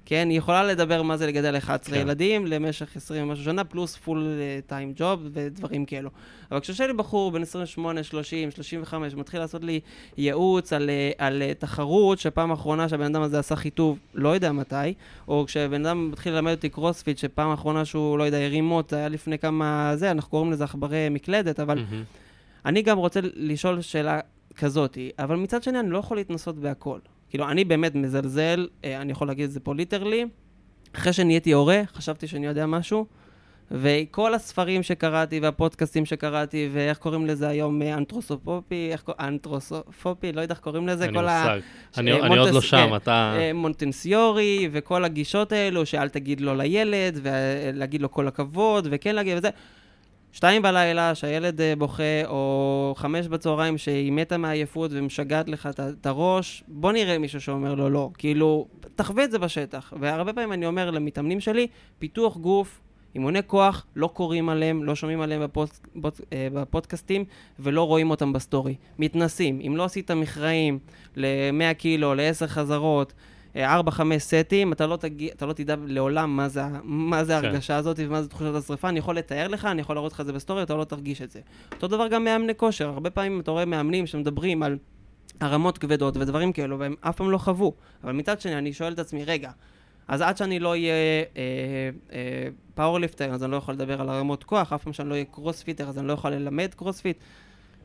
[0.10, 2.02] כן, היא יכולה לדבר מה זה לגדל 11 כן.
[2.02, 4.28] ילדים למשך 20 ומשהו שנה, פלוס full
[4.68, 6.10] time job ודברים כאלו.
[6.52, 9.80] אבל כשיושב לי בחור בן 28, 30, 35, מתחיל לעשות לי
[10.18, 14.94] ייעוץ על, אה, על תחרות, שפעם האחרונה שהבן אדם הזה עשה חיטוב, לא יודע מתי,
[15.28, 19.10] או כשבן אדם מתחיל ללמד אותי קרוספיט, שפעם האחרונה שהוא, לא יודע, הרים מוט, היה
[19.10, 22.66] לפני כמה זה, אנחנו קוראים לזה עכברי מקלדת, אבל mm-hmm.
[22.66, 24.20] אני גם רוצה לשאול שאלה
[24.56, 27.00] כזאתי, אבל מצד שני אני לא יכול להתנסות בהכל.
[27.30, 30.26] כאילו, אני באמת מזלזל, אה, אני יכול להגיד את זה פה ליטרלי.
[30.96, 33.06] אחרי שנהייתי הורה, חשבתי שאני יודע משהו,
[33.72, 40.42] וכל הספרים שקראתי והפודקאסטים שקראתי, ואיך קוראים לזה היום, אה, אנתרוסופופי, איך קוראים, אנתרוסופופי, לא
[40.42, 41.56] יודע איך קוראים לזה, כל ה...
[41.98, 43.36] אני, אני עוד לא שם, אתה...
[43.38, 49.38] אה, מונטנסיורי, וכל הגישות האלו, שאל תגיד לו לילד, ולהגיד לו כל הכבוד, וכן להגיד
[49.38, 49.50] וזה.
[50.32, 56.64] שתיים בלילה, שהילד אה, בוכה, או חמש בצהריים שהיא מתה מעייפות ומשגעת לך את הראש,
[56.68, 58.10] בוא נראה מישהו שאומר לו לא.
[58.18, 59.94] כאילו, תחווה את זה בשטח.
[60.00, 61.68] והרבה פעמים אני אומר למתאמנים שלי,
[62.00, 62.82] פיתוח גוף,
[63.16, 67.26] אימוני כוח, לא קוראים עליהם, לא שומעים עליהם בפוד, בפוד, אה, בפודקאסטים
[67.60, 68.76] ולא רואים אותם בסטורי.
[69.00, 69.60] מתנסים.
[69.68, 70.80] אם לא עשית מכרעים
[71.16, 73.14] ב-100 קילו, ל-10 חזרות,
[73.56, 77.46] ארבע, חמש סטים, אתה לא, תגיע, אתה לא תדע לעולם מה זה, מה זה כן.
[77.46, 78.90] ההרגשה הזאת ומה זה תחושת השרפה.
[78.90, 81.32] אני יכול לתאר לך, אני יכול להראות לך את זה בסטורי, אתה לא תרגיש את
[81.32, 81.40] זה.
[81.72, 82.90] אותו דבר גם מאמני כושר.
[82.90, 84.78] הרבה פעמים אתה רואה מאמנים שמדברים על
[85.40, 87.74] הרמות כבדות ודברים כאלו, והם אף פעם לא חוו.
[88.04, 89.52] אבל מצד שני, אני שואל את עצמי, רגע,
[90.08, 90.94] אז עד שאני לא אהיה
[92.76, 95.14] powerlifter, אה, אה, אז אני לא יכול לדבר על הרמות כוח, אף פעם שאני לא
[95.14, 97.18] אהיה crossfitter, אז אני לא יכול ללמד קרוספיט.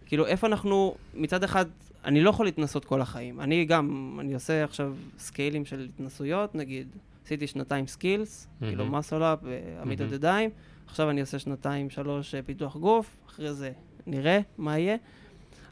[0.07, 1.67] כאילו, איפה אנחנו, מצד אחד,
[2.05, 3.41] אני לא יכול להתנסות כל החיים.
[3.41, 6.89] אני גם, אני עושה עכשיו skill ים של התנסויות, נגיד,
[7.25, 8.65] עשיתי שנתיים skills, mm-hmm.
[8.65, 10.15] כאילו muscle up ועמידות mm-hmm.
[10.15, 10.51] ידיים,
[10.87, 13.73] עכשיו אני עושה שנתיים, שלוש אה, פיתוח גוף, אחרי זה
[14.07, 14.97] נראה מה יהיה.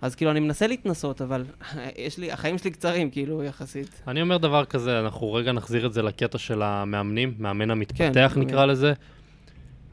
[0.02, 1.44] אז כאילו, אני מנסה להתנסות, אבל
[1.96, 4.02] יש לי, החיים שלי קצרים, כאילו, יחסית.
[4.08, 8.40] אני אומר דבר כזה, אנחנו רגע נחזיר את זה לקטע של המאמנים, מאמן המתפתח כן,
[8.40, 8.92] נקרא לזה.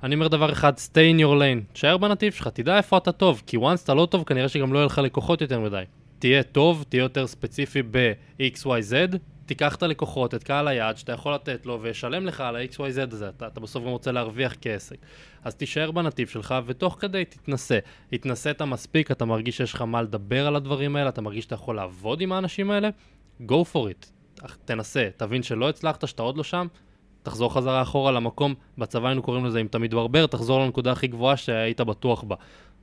[0.03, 3.41] אני אומר דבר אחד, stay in your lane, תשאר בנתיב שלך, תדע איפה אתה טוב,
[3.47, 5.83] כי once אתה לא טוב, כנראה שגם לא יהיה לך לקוחות יותר מדי.
[6.19, 11.65] תהיה טוב, תהיה יותר ספציפי ב-XYZ, תיקח את הלקוחות, את קהל היעד שאתה יכול לתת
[11.65, 14.97] לו וישלם לך על ה-XYZ הזה, אתה, אתה בסוף גם רוצה להרוויח כעסק.
[15.43, 17.79] אז תישאר בנתיב שלך ותוך כדי תתנסה.
[18.13, 21.75] התנסית מספיק, אתה מרגיש שיש לך מה לדבר על הדברים האלה, אתה מרגיש שאתה יכול
[21.75, 22.89] לעבוד עם האנשים האלה,
[23.41, 24.07] go for it.
[24.65, 26.67] תנסה, תבין שלא הצלחת, שאתה עוד לא שם,
[27.23, 31.37] תחזור חזרה אחורה למקום, בצבא היינו קוראים לזה אם אתה מתברבר, תחזור לנקודה הכי גבוהה
[31.37, 32.35] שהיית בטוח בה.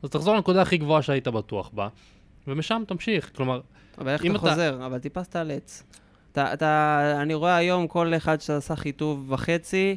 [0.02, 1.88] אז תחזור לנקודה הכי גבוהה שהיית בטוח בה,
[2.48, 3.30] ומשם תמשיך.
[3.36, 3.60] כלומר,
[3.98, 4.86] אבל איך אתה, אתה חוזר?
[4.86, 5.84] אבל טיפסת על עץ.
[6.32, 9.96] אתה, אתה, אני רואה היום כל אחד שעשה חיטוב וחצי,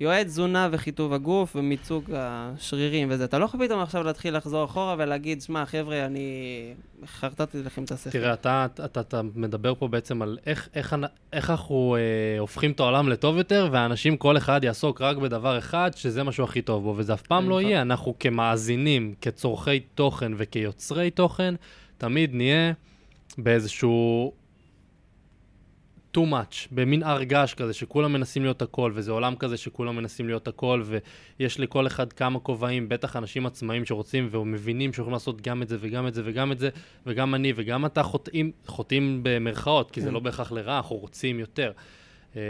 [0.00, 3.24] יועץ תזונה וחיטוב הגוף ומיצוג השרירים וזה.
[3.24, 6.28] אתה לא יכול פתאום עכשיו להתחיל לחזור אחורה ולהגיד, שמע, חבר'ה, אני
[7.06, 8.10] חרטטתי לכם את השכל.
[8.10, 10.96] תראה, אתה, אתה, אתה מדבר פה בעצם על איך, איך,
[11.32, 15.90] איך אנחנו אה, הופכים את העולם לטוב יותר, ואנשים, כל אחד יעסוק רק בדבר אחד,
[15.96, 17.82] שזה משהו הכי טוב בו, וזה אף פעם לא יהיה.
[17.82, 21.54] אנחנו כמאזינים, כצורכי תוכן וכיוצרי תוכן,
[21.98, 22.72] תמיד נהיה
[23.38, 24.32] באיזשהו
[26.16, 30.26] too much, במין הר געש כזה, שכולם מנסים להיות הכל, וזה עולם כזה שכולם מנסים
[30.26, 30.82] להיות הכל,
[31.38, 35.76] ויש לכל אחד כמה כובעים, בטח אנשים עצמאים שרוצים ומבינים שיכולים לעשות גם את זה
[35.80, 36.68] וגם את זה וגם את זה,
[37.06, 40.14] וגם אני וגם אתה חוטאים, חוטאים במרכאות, כי זה כן.
[40.14, 41.72] לא בהכרח לרע, אנחנו רוצים יותר.
[42.36, 42.42] אה,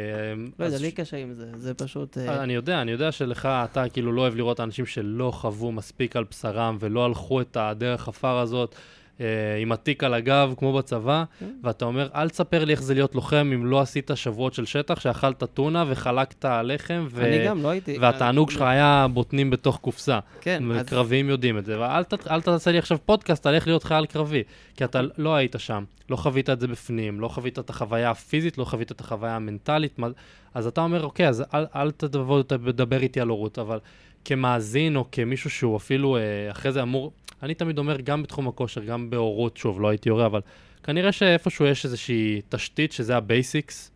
[0.58, 2.18] לא יודע, לי קשה עם זה, זה פשוט...
[2.18, 6.16] אה, אני יודע, אני יודע שלך, אתה כאילו לא אוהב לראות אנשים שלא חוו מספיק
[6.16, 8.74] על בשרם ולא הלכו את הדרך עפר הזאת.
[9.20, 9.26] אה,
[9.60, 11.46] עם התיק על הגב, כמו בצבא, כן.
[11.62, 15.00] ואתה אומר, אל תספר לי איך זה להיות לוחם אם לא עשית שבועות של שטח,
[15.00, 17.24] שאכלת טונה וחלקת לחם, ו...
[17.24, 17.98] אני גם לא הייתי...
[18.00, 20.18] והתענוג שלך היה בוטנים בתוך קופסה.
[20.40, 22.14] כן, אז- קרביים יודעים את זה, ואל ת-
[22.44, 24.42] תעשה לי עכשיו פודקאסט על איך להיות חייל קרבי,
[24.76, 28.58] כי אתה לא היית שם, לא חווית את זה בפנים, לא חווית את החוויה הפיזית,
[28.58, 30.08] לא חווית את החוויה המנטלית, מה-
[30.54, 33.78] אז אתה אומר, אוקיי, אז אל, אל תבוא לדבר איתי על הורות, אבל
[34.26, 36.20] כמאזין או כמישהו שהוא אפילו אה,
[36.50, 37.12] אחרי זה אמור,
[37.42, 40.40] אני תמיד אומר, גם בתחום הכושר, גם בהורות, שוב, לא הייתי הורה, אבל
[40.82, 43.90] כנראה שאיפשהו יש איזושהי תשתית, שזה ה basics,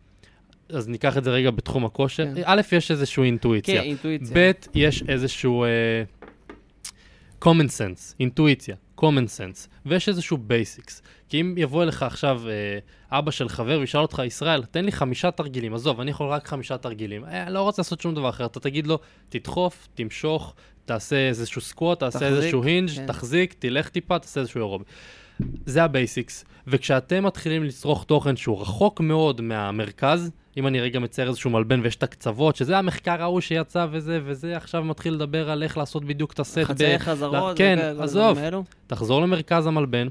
[0.69, 2.25] אז ניקח את זה רגע בתחום הכושר.
[2.35, 2.41] כן.
[2.45, 3.81] א', יש איזושהי אינטואיציה.
[3.81, 4.35] כן, אינטואיציה.
[4.35, 6.51] ב', יש איזשהו uh,
[7.45, 11.01] common sense, אינטואיציה, common sense, ויש איזשהו basics.
[11.29, 15.31] כי אם יבוא אליך עכשיו uh, אבא של חבר וישאל אותך, ישראל, תן לי חמישה
[15.31, 17.25] תרגילים, עזוב, אני יכול רק חמישה תרגילים.
[17.25, 18.99] אה, לא רוצה לעשות שום דבר אחר, אתה תגיד לו,
[19.29, 20.53] תדחוף, תמשוך,
[20.85, 23.07] תעשה איזשהו squat, תעשה תחזיק, איזשהו hinge, כן.
[23.07, 24.83] תחזיק, תלך טיפה, תעשה איזשהו אירובי.
[25.65, 31.27] זה ה basics, וכשאתם מתחילים לצרוך תוכן שהוא רחוק מאוד מהמרכז, אם אני רגע מצייר
[31.29, 35.63] איזשהו מלבן ויש את הקצוות, שזה המחקר ההוא שיצא וזה, וזה עכשיו מתחיל לדבר על
[35.63, 36.57] איך לעשות בדיוק את הסט.
[36.57, 37.57] ב- חצאי חזרות.
[37.57, 38.37] כן, וכאלה, כל עזוב.
[38.87, 40.07] תחזור למרכז המלבן,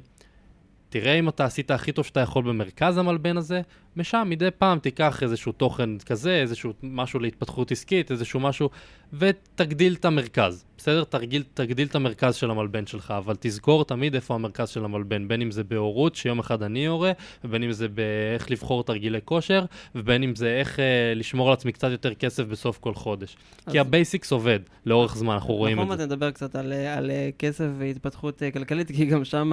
[0.90, 3.60] תראה אם אתה עשית הכי טוב שאתה יכול במרכז המלבן הזה,
[3.96, 8.70] משם מדי פעם תיקח איזשהו תוכן כזה, איזשהו משהו להתפתחות עסקית, איזשהו משהו,
[9.12, 11.04] ותגדיל את המרכז, בסדר?
[11.04, 15.42] תרגיל, תגדיל את המרכז של המלבן שלך, אבל תזכור תמיד איפה המרכז של המלבן, בין
[15.42, 17.12] אם זה בהורות, שיום אחד אני הורה,
[17.44, 19.64] ובין אם זה באיך לבחור תרגילי כושר,
[19.94, 23.36] ובין אם זה איך אה, לשמור על עצמי קצת יותר כסף בסוף כל חודש.
[23.66, 26.04] אז- כי ה basics עובד לאורך זמן, אנחנו רואים נכון, את זה.
[26.04, 29.52] ואתה נדבר קצת על, אה, על אה, כסף והתפתחות אה, כלכלית, כי גם שם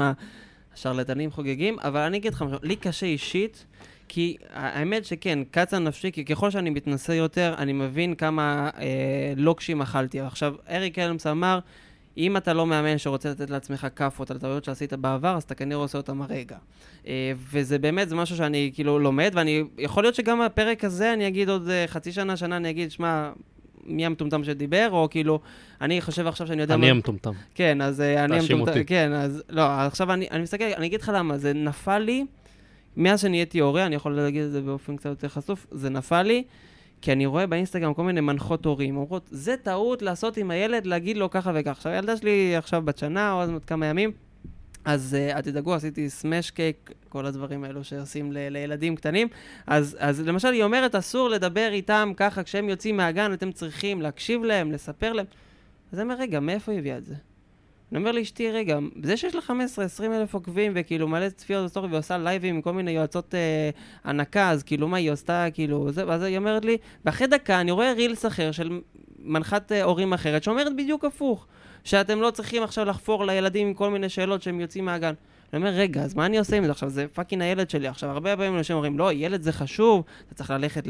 [0.78, 3.66] השרלטנים חוגגים, אבל אני אגיד לך משהו, לי קשה אישית,
[4.08, 9.82] כי האמת שכן, קצה נפשי, כי ככל שאני מתנסה יותר, אני מבין כמה אה, לוקשים
[9.82, 10.20] אכלתי.
[10.20, 11.60] עכשיו, אריק אלמס אמר,
[12.18, 15.82] אם אתה לא מאמן שרוצה לתת לעצמך כאפות על טעויות שעשית בעבר, אז אתה כנראה
[15.82, 16.58] עושה אותם הרגע.
[17.08, 21.28] אה, וזה באמת, זה משהו שאני כאילו לומד, ואני, יכול להיות שגם הפרק הזה, אני
[21.28, 23.32] אגיד עוד אה, חצי שנה, שנה, אני אגיד, שמע,
[23.88, 25.40] מי המטומטם שדיבר, או כאילו,
[25.82, 26.74] אני חושב עכשיו שאני יודע...
[26.74, 27.32] אני מה- המטומטם.
[27.56, 28.86] כן, אז אה, אני תאשים המטומטם, אותי.
[28.86, 32.26] כן, אז לא, עכשיו אני, אני מסתכל, אני אגיד לך למה, זה נפל לי,
[32.98, 36.44] מאז שנהייתי הורה, אני יכול להגיד את זה באופן קצת יותר חשוף, זה נפל לי,
[37.02, 41.18] כי אני רואה באינסטגרם כל מיני מנחות הורים, אומרות, זה טעות לעשות עם הילד, להגיד
[41.18, 41.72] לו ככה וככה.
[41.72, 44.12] עכשיו, הילדה שלי עכשיו בת שנה, או עוד כמה ימים,
[44.88, 49.28] אז uh, אל תדאגו, עשיתי smash cake, כל הדברים האלו שעושים ל- לילדים קטנים.
[49.68, 54.44] אז, אז למשל, היא אומרת, אסור לדבר איתם ככה כשהם יוצאים מהגן, אתם צריכים להקשיב
[54.44, 55.26] להם, לספר להם.
[55.92, 57.14] אז אני אומר, רגע, מאיפה היא הביאה את זה?
[57.92, 59.52] אני אומר לאשתי, רגע, זה שיש לה 15-20
[60.04, 63.70] אלף עוקבים וכאילו מלא צפיות בסטורי ועושה לייבים עם כל מיני יועצות אה,
[64.04, 67.72] הנקה, אז כאילו מה היא עשתה, כאילו, זה, ואז היא אומרת לי, ואחרי דקה אני
[67.72, 68.82] רואה reels אחר של
[69.20, 71.48] מנחת אה, הורים אחרת שאומרת בדיוק הפוך,
[71.84, 75.14] שאתם לא צריכים עכשיו לחפור לילדים עם כל מיני שאלות שהם יוצאים מהגן.
[75.54, 76.72] אני אומר, רגע, אז מה אני עושה עם זה?
[76.72, 77.88] עכשיו, זה fucking הילד שלי.
[77.88, 80.88] עכשיו, הרבה פעמים אנשים אומרים, לא, ילד זה חשוב, אתה צריך ללכת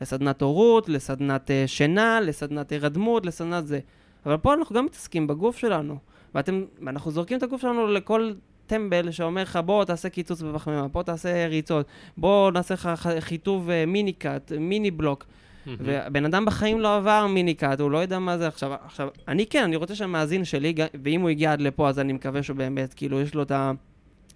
[0.00, 3.78] לסדנת הורות, לסדנת אה, שינה, לסדנת הירדמות, לסדנת זה.
[4.26, 5.98] אבל פה אנחנו גם מתעסקים בגוף שלנו.
[6.34, 8.32] ואתם, ואנחנו זורקים את הגוף שלנו לכל
[8.66, 13.86] טמבל שאומר לך, בוא תעשה קיצוץ בפחמימה, בוא תעשה ריצות, בוא נעשה לך חיטוב אה,
[13.86, 15.26] mini cut, mini bulk.
[15.66, 18.74] ובן אדם בחיים לא עבר מיני קאט, הוא לא יודע מה זה עכשיו.
[18.84, 22.42] עכשיו, אני כן, אני רוצה שהמאזין שלי, ואם הוא הגיע עד לפה, אז אני מקווה
[22.42, 23.72] שהוא באמת, כאילו, יש לו את, ה,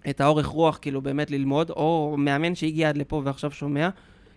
[0.09, 3.89] את האורך רוח, כאילו, באמת ללמוד, או מאמן שהגיע עד לפה ועכשיו שומע.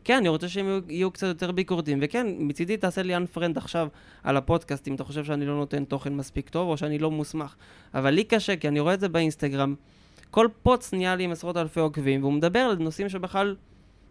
[0.05, 3.88] כן, אני רוצה שהם יהיו, יהיו קצת יותר ביקורתיים, וכן, מצידי תעשה לי unfriend עכשיו
[4.24, 7.55] על הפודקאסט, אם אתה חושב שאני לא נותן תוכן מספיק טוב, או שאני לא מוסמך.
[7.95, 9.74] אבל לי קשה, כי אני רואה את זה באינסטגרם.
[10.30, 13.57] כל פוץ נהיה לי עם עשרות אלפי עוקבים, והוא מדבר על נושאים שבכלל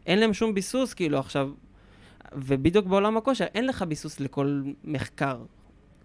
[0.05, 1.49] אין להם שום ביסוס, כאילו, עכשיו...
[2.35, 5.37] ובדיוק בעולם הכושר, אין לך ביסוס לכל מחקר.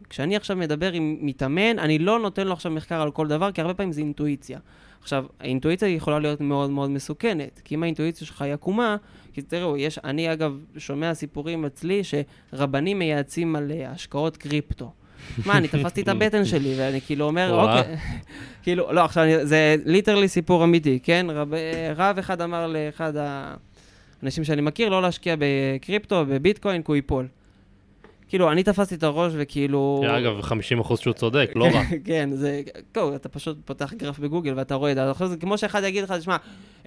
[0.08, 3.60] כשאני עכשיו מדבר עם מתאמן, אני לא נותן לו עכשיו מחקר על כל דבר, כי
[3.60, 4.58] הרבה פעמים זה אינטואיציה.
[5.00, 8.96] עכשיו, האינטואיציה יכולה להיות מאוד מאוד מסוכנת, כי אם האינטואיציה שלך היא עקומה,
[9.32, 14.92] כי תראו, יש, אני אגב שומע סיפורים אצלי שרבנים מייעצים על אה, השקעות קריפטו.
[15.46, 17.60] מה, אני תפסתי את הבטן שלי, ואני כאילו אומר.
[17.60, 17.96] אוקיי,
[18.62, 21.26] כאילו, לא, עכשיו, זה ליטרלי סיפור אמיתי, כן?
[21.30, 23.12] רב, אה, רב אחד אמר לאחד
[24.22, 27.26] האנשים שאני מכיר לא להשקיע בקריפטו, בביטקוין, כי הוא ייפול.
[28.28, 30.02] כאילו, אני תפסתי את הראש וכאילו...
[30.08, 31.82] אגב, 50% שהוא צודק, לא רע.
[32.04, 32.62] כן, זה...
[32.94, 34.96] כאילו, אתה פשוט פותח גרף בגוגל ואתה רואה את
[35.28, 35.36] זה.
[35.36, 36.36] כמו שאחד יגיד לך, תשמע,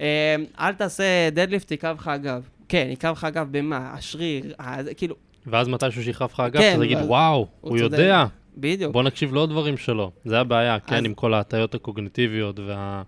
[0.00, 2.48] אה, אל תעשה דדליפט, יכאב לך הגב.
[2.68, 3.92] כן, יכאב לך הגב במה?
[3.94, 4.52] השריר,
[4.96, 5.14] כאילו,
[5.46, 7.78] ואז מתישהו שיכאב לך הגב, כן, אתה תגיד, וואו, הוא.
[7.78, 8.24] יודע.
[8.56, 8.92] בדיוק.
[8.92, 10.10] בוא נקשיב לעוד דברים שלו.
[10.24, 13.02] זה הבעיה, כן, עם כל ההטיות הקוגניטיביות וה...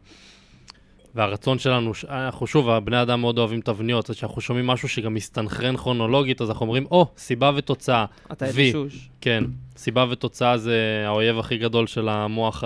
[1.15, 5.77] והרצון שלנו, אנחנו שוב, הבני אדם מאוד אוהבים תבניות, אז כשאנחנו שומעים משהו שגם מסתנכרן
[5.77, 8.05] כרונולוגית, אז אנחנו אומרים, או, סיבה ותוצאה.
[8.33, 8.73] אתה וי.
[8.73, 9.09] שוש.
[9.21, 9.45] כן,
[9.77, 12.65] סיבה ותוצאה זה האויב הכי גדול של המוח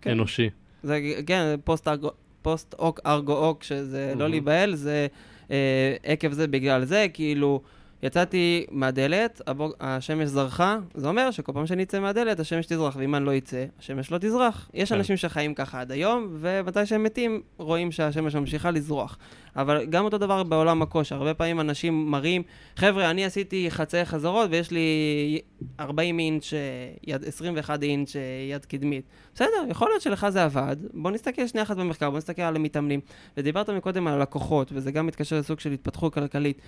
[0.00, 0.10] כן.
[0.10, 0.50] האנושי.
[0.82, 2.10] זה, כן, פוסט, ארגו,
[2.42, 4.30] פוסט אוק ארגו אוק, שזה לא מהמם.
[4.30, 5.06] להיבהל, זה
[5.50, 7.60] אה, עקב זה בגלל זה, כאילו,
[8.02, 13.14] יצאתי מהדלת, הבוק, השמש זרחה, זה אומר שכל פעם שאני אצא מהדלת, השמש תזרח, ואם
[13.14, 14.70] אני לא אצא, השמש לא תזרח.
[14.74, 14.94] יש כן.
[14.94, 19.18] אנשים שחיים ככה עד היום, ומתי שהם מתים, רואים שהשמש ממשיכה לזרוח.
[19.56, 22.42] אבל גם אותו דבר בעולם הכושר, הרבה פעמים אנשים מראים,
[22.76, 25.40] חבר'ה, אני עשיתי חצאי חזרות ויש לי
[25.80, 26.58] 40 אינץ', אה,
[27.06, 28.12] יד, 21 אינץ'
[28.50, 29.04] יד קדמית.
[29.34, 33.00] בסדר, יכול להיות שלך זה עבד, בוא נסתכל שנייה אחת במחקר, בוא נסתכל על המתאמנים.
[33.36, 36.62] ודיברת מקודם על הלקוחות, וזה גם מתקשר לסוג של התפתחות כלכלית.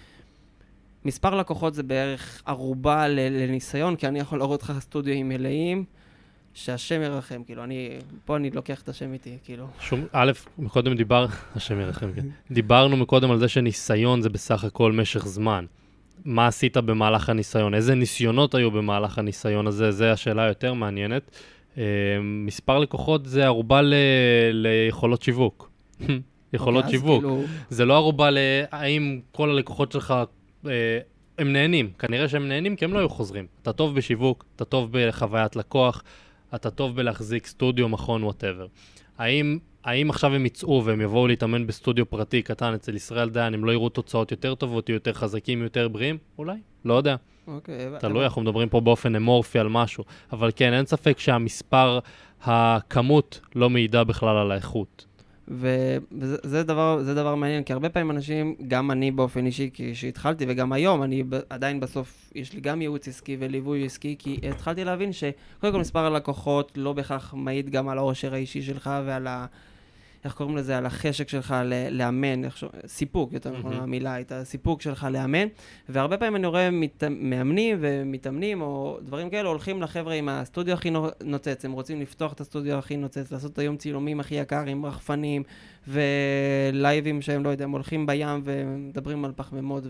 [1.05, 5.85] מספר לקוחות זה בערך ערובה לניסיון, כי אני יכול להראות לך סטודיו מלאים,
[6.55, 7.89] שהשם ירחם, כאילו, אני,
[8.25, 9.67] פה אני לוקח את השם איתי, כאילו.
[9.81, 11.27] שום, א', מקודם דיבר,
[11.57, 12.27] השם ירחם, כן.
[12.51, 15.65] דיברנו מקודם על זה שניסיון זה בסך הכל משך זמן.
[16.25, 17.75] מה עשית במהלך הניסיון?
[17.75, 19.91] איזה ניסיונות היו במהלך הניסיון הזה?
[19.91, 21.31] זו השאלה היותר מעניינת.
[21.79, 21.83] אה,
[22.23, 23.95] מספר לקוחות זה ערובה ל,
[24.53, 25.71] ליכולות שיווק.
[26.53, 27.23] יכולות אוקיי, אז שיווק.
[27.23, 30.15] כאילו, זה לא ערובה להאם כל הלקוחות שלך,
[31.39, 31.91] הם נהנים.
[31.99, 33.47] כנראה שהם נהנים כי הם לא היו חוזרים.
[33.63, 36.03] אתה טוב בשיווק, אתה טוב בחוויית לקוח,
[36.55, 38.67] אתה טוב בלהחזיק סטודיו, מכון, whatever.
[39.19, 43.65] האם, האם עכשיו הם יצאו והם יבואו להתאמן בסטודיו פרטי קטן אצל ישראל דיין, הם
[43.65, 46.19] לא יראו תוצאות יותר טובות, יהיו יותר חזקים, יותר בריאים?
[46.39, 47.17] אולי, לא יודע.
[47.47, 50.05] אוקיי, תלוי, אנחנו מדברים פה באופן אמורפי על משהו.
[50.33, 51.99] אבל כן, אין ספק שהמספר,
[52.43, 55.07] הכמות, לא מעידה בכלל על האיכות.
[55.51, 60.73] וזה זה דבר, דבר מעניין, כי הרבה פעמים אנשים, גם אני באופן אישי, כשהתחלתי, וגם
[60.73, 65.73] היום, אני עדיין בסוף, יש לי גם ייעוץ עסקי וליווי עסקי, כי התחלתי להבין שקודם
[65.73, 69.47] כל מספר הלקוחות לא בהכרח מעיד גם על העושר האישי שלך ועל ה...
[70.25, 70.79] איך קוראים לזה?
[70.79, 72.65] על החשק שלך ל- לאמן, איך ש...
[72.87, 73.83] סיפוק, יותר נכון מהמם.
[73.83, 75.47] המילה, את הסיפוק שלך לאמן.
[75.89, 77.05] והרבה פעמים אני רואה מת...
[77.11, 82.33] מאמנים ומתאמנים, או דברים כאלה, הולכים לחבר'ה עם הסטודיו הכי נו- נוצץ, הם רוצים לפתוח
[82.33, 85.43] את הסטודיו הכי נוצץ, לעשות היום צילומים הכי יקר עם רחפנים,
[85.89, 89.85] ולייבים שהם, לא יודע, הם הולכים בים ומדברים על פחמימות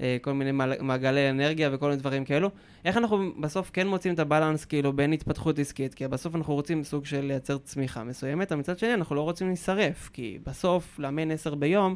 [0.00, 2.50] וכל מיני מעל- מעגלי אנרגיה וכל מיני דברים כאלו.
[2.84, 5.94] איך אנחנו בסוף כן מוצאים את הבלנס כאילו בין התפתחות עסקית?
[5.94, 9.46] כי בסוף אנחנו רוצים סוג של לייצר צמיחה מסוימת, אבל מצד שני אנחנו לא רוצים
[9.46, 11.94] להישרף, כי בסוף לאמן עשר ביום,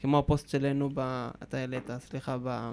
[0.00, 1.28] כמו הפוסט שלנו, ב...
[1.42, 2.70] אתה העלית, סליחה, ב...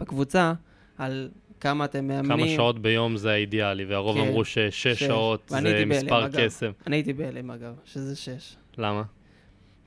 [0.00, 0.52] בקבוצה,
[0.98, 1.28] על
[1.60, 2.46] כמה אתם מאמנים.
[2.46, 5.02] כמה שעות ביום זה האידיאלי, והרוב כן, אמרו ששש שש.
[5.02, 6.28] שעות זה מספר.
[6.36, 6.70] קסם.
[6.86, 8.56] אני הייתי בהלם אגב, שזה שש.
[8.78, 9.02] למה?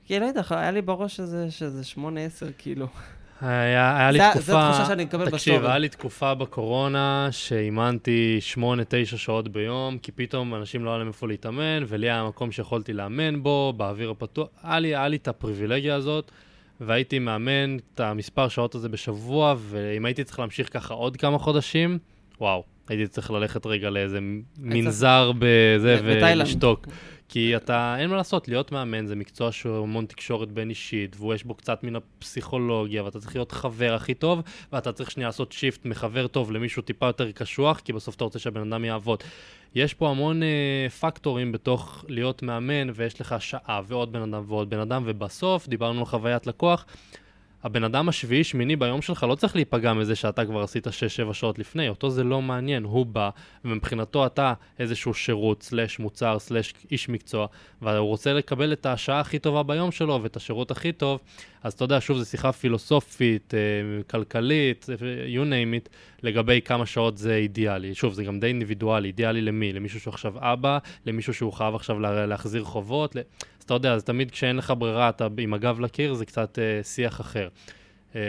[0.04, 2.86] כי לא יודע, היה לי בראש שזה, שזה שמונה, עשר, כאילו.
[3.40, 4.40] היה, היה לי זה- תקופה...
[4.52, 5.70] זו התחושה שאני מקבל תקשיב, בסטורי.
[5.72, 11.08] היה לי תקופה בקורונה שאימנתי שמונה, תשע שעות ביום, כי פתאום אנשים לא היה להם
[11.08, 14.48] איפה להתאמן, ולי היה מקום שיכולתי לאמן בו, באוויר הפתוח.
[14.62, 16.30] היה לי, היה לי את הפריבילגיה הזאת,
[16.80, 21.98] והייתי מאמן את המספר שעות הזה בשבוע, ואם הייתי צריך להמשיך ככה עוד כמה חודשים,
[22.40, 24.18] וואו, הייתי צריך ללכת רגע לאיזה
[24.58, 26.00] מנזר בזה.
[26.04, 26.86] ולשתוק.
[27.28, 31.44] כי אתה, אין מה לעשות, להיות מאמן זה מקצוע שהוא המון תקשורת בין אישית, ויש
[31.44, 35.84] בו קצת מן הפסיכולוגיה, ואתה צריך להיות חבר הכי טוב, ואתה צריך שנייה לעשות שיפט
[35.84, 39.22] מחבר טוב למישהו טיפה יותר קשוח, כי בסוף אתה רוצה שהבן אדם יעבוד.
[39.74, 44.70] יש פה המון אה, פקטורים בתוך להיות מאמן, ויש לך שעה ועוד בן אדם ועוד
[44.70, 46.86] בן אדם, ובסוף, דיברנו על חוויית לקוח,
[47.62, 50.90] הבן אדם השביעי, שמיני ביום שלך לא צריך להיפגע מזה שאתה כבר עשית 6-7
[51.32, 53.30] שעות לפני, אותו זה לא מעניין, הוא בא,
[53.64, 57.46] ומבחינתו אתה איזשהו שירות, סלש מוצר, סלש איש מקצוע,
[57.82, 61.20] והוא רוצה לקבל את השעה הכי טובה ביום שלו ואת השירות הכי טוב,
[61.62, 63.60] אז אתה יודע, שוב, זו שיחה פילוסופית, אה,
[64.10, 64.94] כלכלית, אה,
[65.26, 65.88] you name it,
[66.22, 67.94] לגבי כמה שעות זה אידיאלי.
[67.94, 69.72] שוב, זה גם די אינדיבידואלי, אידיאלי למי?
[69.72, 73.16] למישהו שהוא עכשיו אבא, למישהו שהוא חייב עכשיו לה- להחזיר חובות,
[73.70, 77.20] אתה יודע, אז תמיד כשאין לך ברירה, אתה עם הגב לקיר, זה קצת אה, שיח
[77.20, 77.48] אחר.
[78.16, 78.20] אה,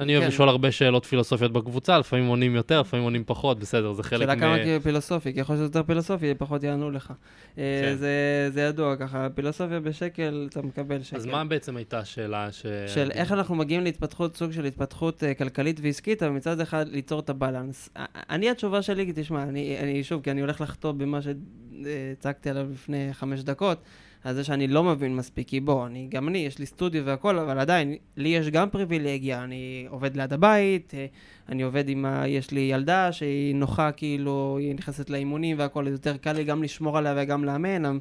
[0.00, 0.28] אני אוהב כן.
[0.28, 4.34] לשאול הרבה שאלות פילוסופיות בקבוצה, לפעמים עונים יותר, לפעמים עונים פחות, בסדר, זה חלק שאלה
[4.34, 4.40] מ...
[4.40, 7.12] כמה כאילו פילוסופי, ככל שזה יותר פילוסופי, פחות יענו לך.
[7.58, 7.96] אה, כן.
[7.96, 11.16] זה, זה ידוע ככה, פילוסופיה בשקל, אתה מקבל שקל.
[11.16, 12.66] אז מה בעצם הייתה השאלה ש...
[12.86, 17.20] של איך אנחנו מגיעים להתפתחות, סוג של התפתחות אה, כלכלית ועסקית, אבל מצד אחד ליצור
[17.20, 17.88] את הבלנס.
[18.30, 23.08] אני, התשובה שלי, תשמע, אני, אני שוב, כי אני הולך לחטוא במה שהצגתי עליו לפני
[23.12, 23.78] חמש דקות,
[24.24, 27.38] על זה שאני לא מבין מספיק, כי בוא, אני, גם אני, יש לי סטודיו והכל,
[27.38, 31.06] אבל עדיין, לי יש גם פריבילגיה, אני עובד ליד הבית, אה,
[31.48, 32.28] אני עובד עם ה...
[32.28, 36.62] יש לי ילדה שהיא נוחה, כאילו, היא נכנסת לאימונים והכל, אז יותר קל לי גם
[36.62, 37.98] לשמור עליה וגם לאמן.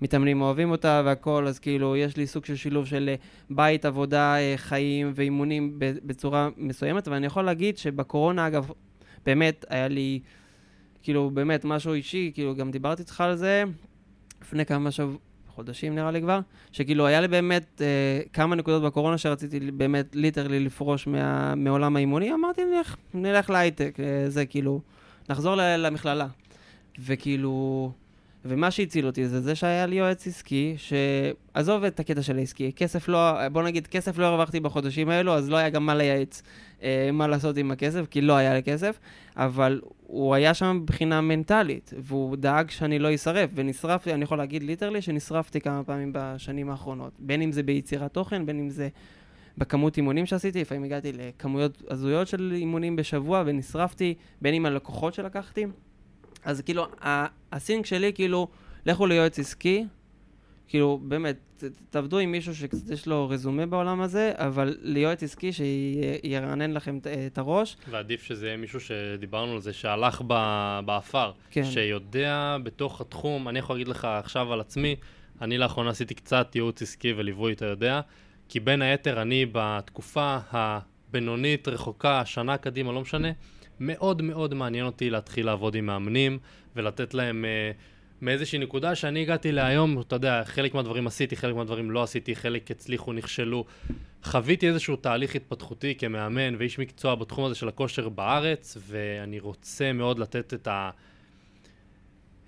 [0.00, 3.14] המתאמנים אוהבים אותה והכל, אז כאילו, יש לי סוג של שילוב של אה,
[3.50, 8.70] בית, עבודה, אה, חיים ואימונים בצורה מסוימת, אבל אני יכול להגיד שבקורונה, אגב,
[9.26, 10.20] באמת, היה לי,
[11.02, 13.64] כאילו, באמת, משהו אישי, כאילו, גם דיברתי איתך על זה
[14.42, 15.08] לפני כמה שב...
[15.54, 16.40] חודשים נראה לי כבר,
[16.72, 17.86] שכאילו היה לי באמת אה,
[18.32, 24.30] כמה נקודות בקורונה שרציתי באמת ליטרלי לפרוש מה, מעולם האימוני, אמרתי נלך, נלך להייטק, אה,
[24.30, 24.80] זה כאילו,
[25.28, 26.26] נחזור ל- למכללה.
[26.98, 27.92] וכאילו,
[28.44, 33.08] ומה שהציל אותי זה זה שהיה לי יועץ עסקי, שעזוב את הקטע של העסקי, כסף
[33.08, 36.42] לא, בוא נגיד, כסף לא הרווחתי בחודשים האלו, אז לא היה גם מה לייעץ
[36.82, 38.98] אה, מה לעשות עם הכסף, כי לא היה לי כסף,
[39.36, 44.62] אבל הוא היה שם מבחינה מנטלית, והוא דאג שאני לא אשרף, ונשרפתי, אני יכול להגיד
[44.62, 48.88] literally שנשרפתי כמה פעמים בשנים האחרונות, בין אם זה ביצירת תוכן, בין אם זה
[49.58, 55.66] בכמות אימונים שעשיתי, לפעמים הגעתי לכמויות הזויות של אימונים בשבוע ונשרפתי, בין אם הלקוחות שלקחתי.
[56.44, 56.86] אז כאילו,
[57.52, 58.48] הסינק שלי, כאילו,
[58.86, 59.86] לכו ליועץ עסקי,
[60.68, 66.70] כאילו, באמת, תעבדו עם מישהו שקצת יש לו רזומה בעולם הזה, אבל ליועץ עסקי שירענן
[66.70, 67.76] לכם את הראש.
[67.90, 70.22] ועדיף שזה יהיה מישהו שדיברנו על זה, שהלך
[70.84, 71.64] באפר, כן.
[71.64, 74.96] שיודע בתוך התחום, אני יכול להגיד לך עכשיו על עצמי,
[75.40, 78.00] אני לאחרונה עשיתי קצת ייעוץ עסקי וליווי, אתה יודע,
[78.48, 83.28] כי בין היתר אני בתקופה הבינונית, רחוקה, שנה קדימה, לא משנה,
[83.80, 86.38] מאוד מאוד מעניין אותי להתחיל לעבוד עם מאמנים
[86.76, 87.44] ולתת להם...
[87.44, 92.36] אה, מאיזושהי נקודה שאני הגעתי להיום, אתה יודע, חלק מהדברים עשיתי, חלק מהדברים לא עשיתי,
[92.36, 93.64] חלק הצליחו, נכשלו.
[94.22, 100.18] חוויתי איזשהו תהליך התפתחותי כמאמן ואיש מקצוע בתחום הזה של הכושר בארץ, ואני רוצה מאוד
[100.18, 100.90] לתת את ה...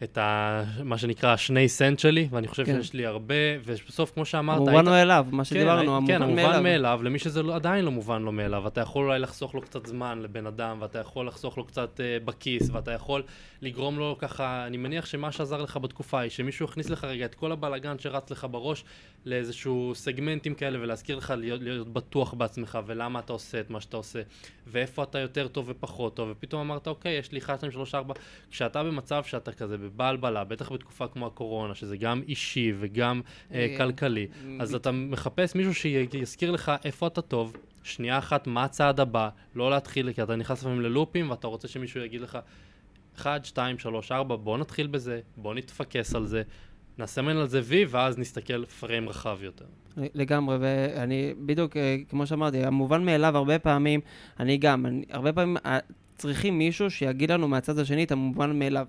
[0.02, 2.82] את ה, מה שנקרא השני סנט שלי, ואני חושב כן.
[2.82, 3.34] שיש לי הרבה,
[3.64, 4.58] ובסוף, כמו שאמרת...
[4.58, 4.84] מובן היית...
[4.84, 6.36] מאליו, מה שדיברנו, כן, המובן כן, מאליו.
[6.36, 8.66] כן, המובן מאליו, למי שזה לא, עדיין לא מובן לו מאליו.
[8.66, 12.24] אתה יכול אולי לחסוך לו קצת זמן לבן אדם, ואתה יכול לחסוך לו קצת uh,
[12.24, 13.22] בכיס, ואתה יכול
[13.62, 17.34] לגרום לו ככה, אני מניח שמה שעזר לך בתקופה היא שמישהו הכניס לך רגע את
[17.34, 18.84] כל הבלאגן שרץ לך בראש
[19.26, 23.96] לאיזשהו סגמנטים כאלה, ולהזכיר לך להיות, להיות בטוח בעצמך, ולמה אתה עושה את מה שאתה
[23.96, 24.22] עושה,
[24.66, 28.14] ואיפה אתה יותר טוב ופחות טוב, ופתאום אמרת, אוקיי, יש לי 1, 2, 3, 4.
[28.50, 33.20] כשאתה במצב שאתה כזה בבעל בלה, בטח בתקופה כמו הקורונה, שזה גם אישי וגם
[33.52, 34.26] אה, כלכלי,
[34.60, 39.70] אז אתה מחפש מישהו שיזכיר לך איפה אתה טוב, שנייה אחת, מה הצעד הבא, לא
[39.70, 42.38] להתחיל, כי אתה נכנס לפעמים ללופים ואתה רוצה שמישהו יגיד לך
[43.16, 46.42] 1, 2, 3, 4, בוא נתחיל בזה, בוא נתפקס על זה,
[46.98, 49.64] נסמן על זה וי, ואז נסתכל פריים רחב יותר.
[49.96, 54.00] לגמרי, ואני בדיוק, אה, כמו שאמרתי, המובן מאליו הרבה פעמים,
[54.40, 55.78] אני גם, אני, הרבה פעמים אה,
[56.16, 58.86] צריכים מישהו שיגיד לנו מהצד השני את המובן מאליו.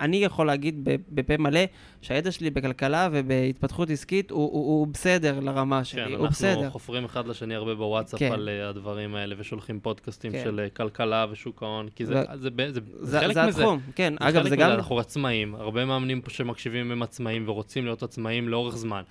[0.00, 1.60] אני יכול להגיד בפה מלא
[2.02, 6.54] שהידע שלי בכלכלה ובהתפתחות עסקית הוא, הוא, הוא בסדר לרמה שלי, כן, הוא בסדר.
[6.54, 8.32] כן, אנחנו חופרים אחד לשני הרבה בוואטסאפ כן.
[8.32, 10.40] על uh, הדברים האלה ושולחים פודקאסטים כן.
[10.44, 12.38] של uh, כלכלה ושוק ההון, כי זה, ו...
[12.38, 13.62] זה, זה, זה, זה חלק זה מזה.
[13.62, 14.14] התחום, כן.
[14.20, 14.70] זה אגב, זה גם...
[14.70, 19.02] אנחנו עצמאים, הרבה מאמנים פה שמקשיבים הם עצמאים ורוצים להיות עצמאים לאורך זמן.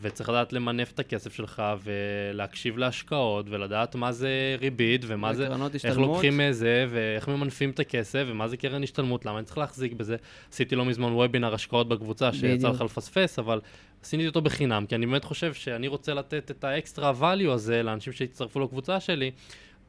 [0.00, 5.48] וצריך לדעת למנף את הכסף שלך ולהקשיב להשקעות ולדעת מה זה ריבית ומה זה,
[5.84, 9.92] איך לוקחים מזה ואיך ממנפים את הכסף ומה זה קרן השתלמות, למה אני צריך להחזיק
[9.92, 10.16] בזה.
[10.52, 13.60] עשיתי לא מזמן וובינר השקעות בקבוצה שיצא לך לפספס, אבל
[14.02, 17.82] עשיתי אותו בחינם, כי אני באמת חושב שאני רוצה לתת את ה extra value הזה
[17.82, 19.30] לאנשים שהצטרפו לקבוצה שלי.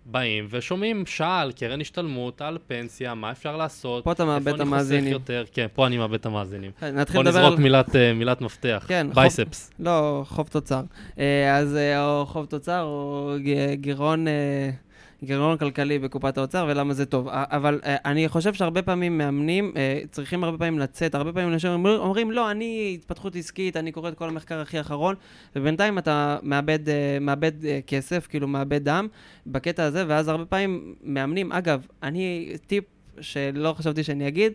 [0.06, 4.03] באים ושומעים שעה על קרן השתלמות, על פנסיה, מה אפשר לעשות.
[4.03, 5.12] פה אתה מאבד את המאזינים.
[5.12, 6.72] יותר, כן, פה אני מאבד את המאזינים.
[6.80, 7.41] כן, נתחיל לדבר על...
[7.41, 9.72] בוא נזרוק מילת, אה, מילת מפתח, כן, biceps.
[9.78, 10.82] חוב, לא, חוב תוצר.
[11.16, 11.20] אה,
[11.51, 13.36] אז אה, או חוב תוצר או
[13.74, 14.28] גירעון...
[14.28, 14.84] אה,
[15.26, 17.28] גירעון כלכלי בקופת האוצר ולמה זה טוב.
[17.32, 21.86] אבל אה, אני חושב שהרבה פעמים מאמנים אה, צריכים הרבה פעמים לצאת, הרבה פעמים אנשים
[21.86, 25.15] אומרים, לא, אני התפתחות עסקית, אני קורא את כל המחקר הכי אחרון,
[25.55, 27.51] ובינתיים אתה מאבד, uh, מאבד
[27.88, 29.07] כסף, כאילו מאבד דם
[29.47, 32.84] בקטע הזה, ואז הרבה פעמים מאמנים, אגב, אני, טיפ
[33.21, 34.53] שלא חשבתי שאני אגיד,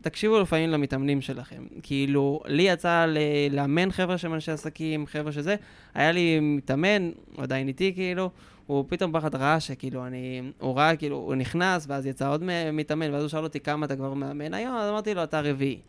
[0.00, 1.64] תקשיבו לפעמים למתאמנים שלכם.
[1.82, 3.06] כאילו, לי יצא
[3.50, 5.56] לאמן חבר'ה שהם אנשי עסקים, חבר'ה שזה,
[5.94, 8.30] היה לי מתאמן, הוא עדיין איתי כאילו,
[8.68, 12.42] הוא פתאום פחד ראה שכאילו אני, הוא ראה כאילו, הוא נכנס, ואז יצא עוד
[12.72, 15.80] מתאמן, ואז הוא שאל אותי כמה אתה כבר מאמן היום, אז אמרתי לו, אתה רביעי.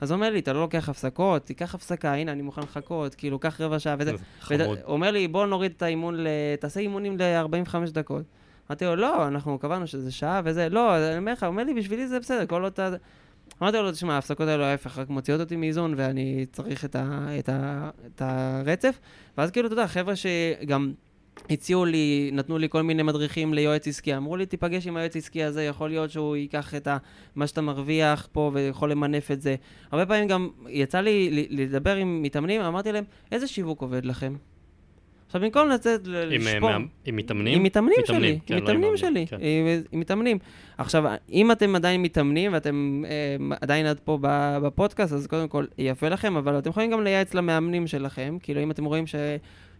[0.00, 3.38] אז הוא אומר לי, אתה לא לוקח הפסקות, תיקח הפסקה, הנה, אני מוכן לחכות, כאילו,
[3.38, 4.12] קח רבע שעה וזה.
[4.40, 4.78] חמוד.
[4.84, 6.26] הוא אומר לי, בוא נוריד את האימון, ל...
[6.60, 8.24] תעשה אימונים ל-45 דקות.
[8.70, 11.74] אמרתי לו, לא, אנחנו קבענו שזה שעה וזה, לא, אני אומר לך, הוא אומר לי,
[11.74, 12.90] בשבילי זה בסדר, כל עוד אתה...
[13.62, 17.48] אמרתי לו, תשמע, ההפסקות האלו ההפך, רק מוציאות אותי מאיזון ואני צריך את, ה, את,
[17.48, 18.98] ה, את הרצף.
[19.38, 20.92] ואז כאילו, אתה יודע, חבר'ה שגם
[21.50, 25.44] הציעו לי, נתנו לי כל מיני מדריכים ליועץ עסקי, אמרו לי, תיפגש עם היועץ עסקי
[25.44, 26.96] הזה, יכול להיות שהוא ייקח את ה,
[27.34, 29.54] מה שאתה מרוויח פה ויכול למנף את זה.
[29.90, 34.34] הרבה פעמים גם יצא לי לדבר עם מתאמנים, אמרתי להם, איזה שיווק עובד לכם?
[35.26, 36.70] עכשיו, במקום לצאת לשפור...
[36.70, 37.58] עם, עם מתאמנים?
[37.58, 39.36] עם מתאמנים שלי, כן, עם לא מתאמנים שלי, כן.
[39.40, 40.38] עם, עם מתאמנים.
[40.78, 44.18] עכשיו, אם אתם עדיין מתאמנים ואתם אה, עדיין עד פה
[44.62, 48.70] בפודקאסט, אז קודם כל יפה לכם, אבל אתם יכולים גם לייעץ למאמנים שלכם, כאילו אם
[48.70, 49.14] אתם רואים ש...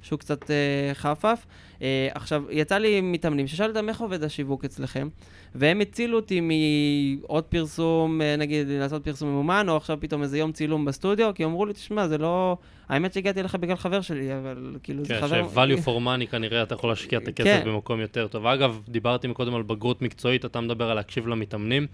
[0.05, 1.47] שהוא קצת אה, חפף.
[1.83, 5.09] אה, עכשיו, יצא לי מתאמנים ששאלתי אותם איך עובד השיווק אצלכם,
[5.55, 10.53] והם הצילו אותי מעוד פרסום, אה, נגיד לעשות פרסום ממומן, או עכשיו פתאום איזה יום
[10.53, 12.57] צילום בסטודיו, כי אמרו לי, תשמע, זה לא...
[12.89, 15.43] האמת שהגעתי אליך בגלל חבר שלי, אבל כאילו כן, זה חבר...
[15.43, 17.63] כן, ש-value for money כנראה אתה יכול להשקיע את הכסף כן.
[17.67, 18.47] במקום יותר טוב.
[18.47, 21.87] אגב, דיברתי מקודם על בגרות מקצועית, אתה מדבר על להקשיב למתאמנים.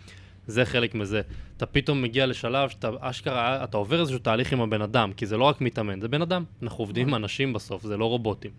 [0.50, 1.20] זה חלק מזה.
[1.56, 5.36] אתה פתאום מגיע לשלב שאתה אשכרה, אתה עובר איזשהו תהליך עם הבן אדם, כי זה
[5.36, 6.44] לא רק מתאמן, זה בן אדם.
[6.62, 8.50] אנחנו עובדים עם אנשים בסוף, זה לא רובוטים.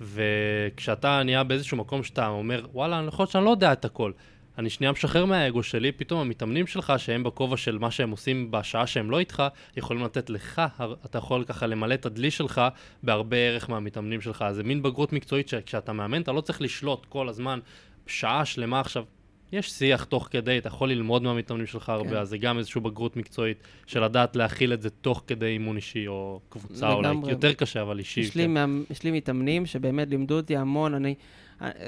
[0.00, 4.12] וכשאתה נהיה באיזשהו מקום שאתה אומר, וואלה, יכול להיות שאני לא יודע את הכל.
[4.58, 8.86] אני שנייה משחרר מהאגו שלי, פתאום המתאמנים שלך, שהם בכובע של מה שהם עושים בשעה
[8.86, 9.42] שהם לא איתך,
[9.76, 10.62] יכולים לתת לך,
[11.04, 12.62] אתה יכול ככה למלא את הדלי שלך
[13.02, 14.44] בהרבה ערך מהמתאמנים שלך.
[14.52, 17.58] זה מין בגרות מקצועית שכשאתה מאמן, אתה לא צריך לשלוט כל הזמן,
[18.06, 19.04] שעה שלמה עכשיו.
[19.52, 22.16] יש שיח תוך כדי, אתה יכול ללמוד מהמתאמנים שלך הרבה, כן.
[22.16, 26.06] אז זה גם איזושהי בגרות מקצועית של לדעת להכיל את זה תוך כדי אימון אישי
[26.06, 28.20] או קבוצה, אולי יותר קשה, אבל אישי.
[28.20, 28.40] יש, כן.
[28.40, 31.14] לי, מה, יש לי מתאמנים שבאמת לימדו אותי המון, אני...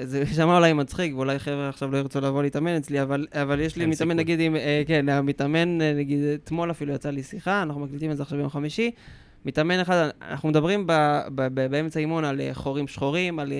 [0.01, 3.75] זה יישמע אולי מצחיק, ואולי חבר'ה עכשיו לא ירצו לבוא להתאמן אצלי, אבל, אבל יש
[3.75, 7.81] לי מתאמן, נגיד, עם, אה, כן, המתאמן, אה, נגיד, אתמול אפילו יצא לי שיחה, אנחנו
[7.81, 8.91] מקליטים את זה עכשיו ביום חמישי.
[9.45, 10.91] מתאמן אחד, אנחנו מדברים ב,
[11.35, 13.53] ב, ב, באמצע אימון על אה, חורים שחורים, על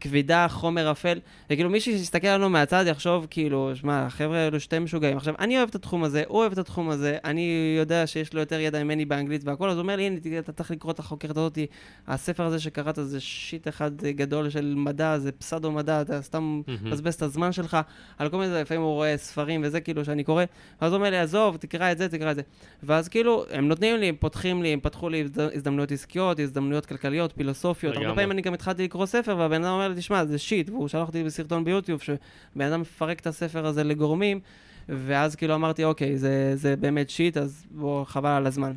[0.00, 1.18] כבידה, חומר אפל,
[1.50, 5.16] וכאילו מישהו שיסתכל עלינו מהצד יחשוב, כאילו, שמע, החבר'ה האלו שתי משוגעים.
[5.16, 8.40] עכשיו, אני אוהב את התחום הזה, הוא אוהב את התחום הזה, אני יודע שיש לו
[8.40, 11.36] יותר ידע ממני באנגלית והכל, אז הוא אומר לי, הנה, אתה צריך לקרוא את החוקרת
[11.36, 11.66] הזאתי,
[12.06, 17.14] הספר הזה שקראת זה שיט אחד גדול של מדע, זה פסדו מדע, אתה סתם מבזבז
[17.14, 17.76] את הזמן שלך
[18.18, 20.44] על כל מיני, לפעמים הוא רואה ספרים וזה, כאילו, שאני קורא,
[20.82, 22.42] ואז הוא אומר לי, עזוב, תקרא את זה, תקרא את זה.
[22.82, 25.24] ואז כאילו, הם נותנים לי, הם פותחים לי, הם פתחו לי
[25.54, 27.96] הזדמנויות עסקיות, הזדמנויות כלכליות, פילוסופיות.
[27.96, 30.88] הרבה פעמים אני גם התחלתי לקרוא ספר, והבן אדם אומר לי, תשמע, זה שיט, והוא
[30.88, 34.40] שלח אותי בסרטון ביוטיוב, שבן אדם מפרק את הספר הזה לגורמים,
[34.88, 38.72] ואז כאילו אמרתי, אוקיי, זה, זה באמת שיט, אז בוא, חבל על הזמן.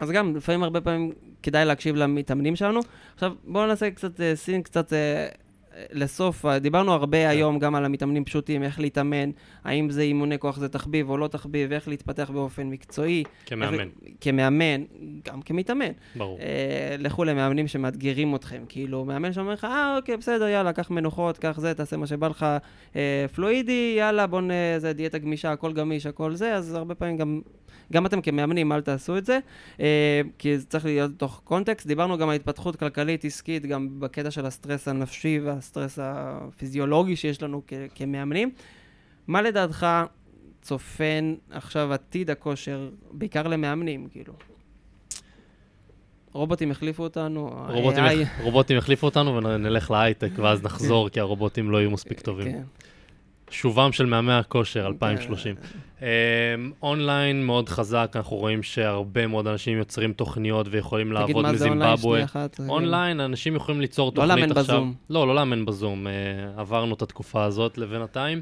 [0.00, 2.80] אז גם, לפעמים, הרבה פעמים כדאי להקשיב למתאמנים שלנו.
[3.14, 5.28] עכשיו, בואו נעשה קצת אה, סין, קצת אה,
[5.92, 7.28] לסוף, דיברנו הרבה כן.
[7.28, 9.30] היום גם על המתאמנים פשוטים, איך להתאמן,
[9.64, 13.24] האם זה אימוני כוח זה תחביב או לא תחביב, איך להתפתח באופן מקצועי.
[13.46, 13.80] כמאמן.
[13.80, 13.88] איך,
[14.20, 14.84] כמאמן,
[15.24, 15.92] גם כמתאמן.
[16.16, 16.38] ברור.
[16.40, 21.38] אה, לכו למאמנים שמאתגרים אתכם, כאילו, מאמן שאומר לך, אה, אוקיי, בסדר, יאללה, קח מנוחות,
[21.38, 22.46] קח זה, תעשה מה שבא לך
[22.96, 24.50] אה, פלואידי, יאללה, בוא נ...
[24.78, 27.40] זה דיאטה גמישה, הכל גמיש, הכל זה, אז הרבה פעמים גם
[27.92, 29.38] גם אתם כמאמנים, אל תעשו את זה,
[29.80, 31.86] אה, כי זה צריך להיות תוך קונטקסט.
[31.86, 37.62] דיברנו גם על התפתחות כלכלית עסקית, גם בקטע של הסטרס הנפשי והסטרס הפיזיולוגי שיש לנו
[37.94, 38.50] כמאמנים.
[39.26, 39.86] מה לדעתך
[40.62, 44.32] צופן עכשיו עתיד הכושר, בעיקר למאמנים, כאילו?
[46.32, 48.42] רובוטים החליפו אותנו, רובוטים, AI...
[48.42, 52.52] רובוטים החליפו אותנו ונלך להייטק ואז נחזור, כי הרובוטים לא יהיו מספיק טובים.
[52.52, 52.62] כן.
[53.50, 55.54] שובם של מאמי הכושר 2030.
[56.02, 56.06] אמ,
[56.82, 62.24] אונליין מאוד חזק, אנחנו רואים שהרבה מאוד אנשים יוצרים תוכניות ויכולים לעבוד מזימבבואה.
[62.68, 64.74] אונליין, אנשים יכולים ליצור לא תוכנית עכשיו.
[64.74, 64.94] לא לאמן בזום.
[65.10, 66.12] לא, לא לאמן בזום, אה,
[66.56, 68.40] עברנו את התקופה הזאת לבינתיים.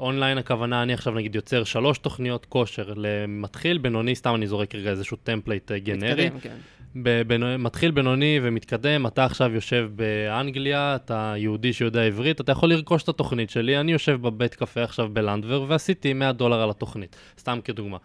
[0.00, 4.90] אונליין הכוונה, אני עכשיו נגיד יוצר שלוש תוכניות כושר למתחיל, בינוני, סתם אני זורק רגע
[4.90, 6.26] איזשהו template אה, גנרי.
[6.26, 6.56] מתקדם, כן.
[7.02, 13.02] בבינוני, מתחיל בינוני ומתקדם, אתה עכשיו יושב באנגליה, אתה יהודי שיודע עברית, אתה יכול לרכוש
[13.02, 17.58] את התוכנית שלי, אני יושב בבית קפה עכשיו בלנדוור ועשיתי 100 דולר על התוכנית, סתם
[17.64, 17.96] כדוגמה.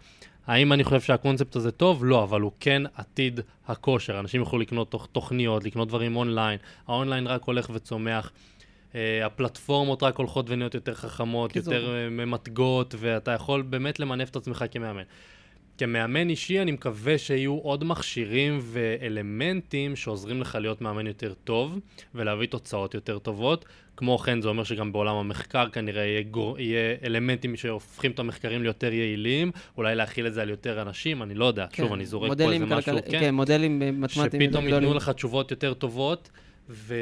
[0.46, 2.04] האם אני חושב שהקונספט הזה טוב?
[2.04, 4.20] לא, אבל הוא כן עתיד הכושר.
[4.20, 8.32] אנשים יוכלו לקנות תוך, תוכניות, לקנות דברים אונליין, האונליין רק הולך וצומח.
[8.92, 14.36] אה, הפלטפורמות רק הולכות ונהיות יותר חכמות, יותר אה, ממתגות, ואתה יכול באמת למנף את
[14.36, 15.02] עצמך כמאמן.
[15.78, 21.78] כמאמן אישי אני מקווה שיהיו עוד מכשירים ואלמנטים שעוזרים לך להיות מאמן יותר טוב
[22.14, 23.64] ולהביא תוצאות יותר טובות.
[23.96, 26.60] כמו כן זה אומר שגם בעולם המחקר כנראה יהיה, גור...
[26.60, 31.34] יהיה אלמנטים שהופכים את המחקרים ליותר יעילים, אולי להכיל את זה על יותר אנשים, אני
[31.34, 31.66] לא יודע.
[31.72, 31.82] כן.
[31.82, 33.20] שוב, אני זורק פה איזה משהו, כן.
[33.20, 34.42] כן, מודלים מתמטיים.
[34.42, 36.30] שפתאום ייתנו לך תשובות יותר טובות,
[36.70, 36.94] ו...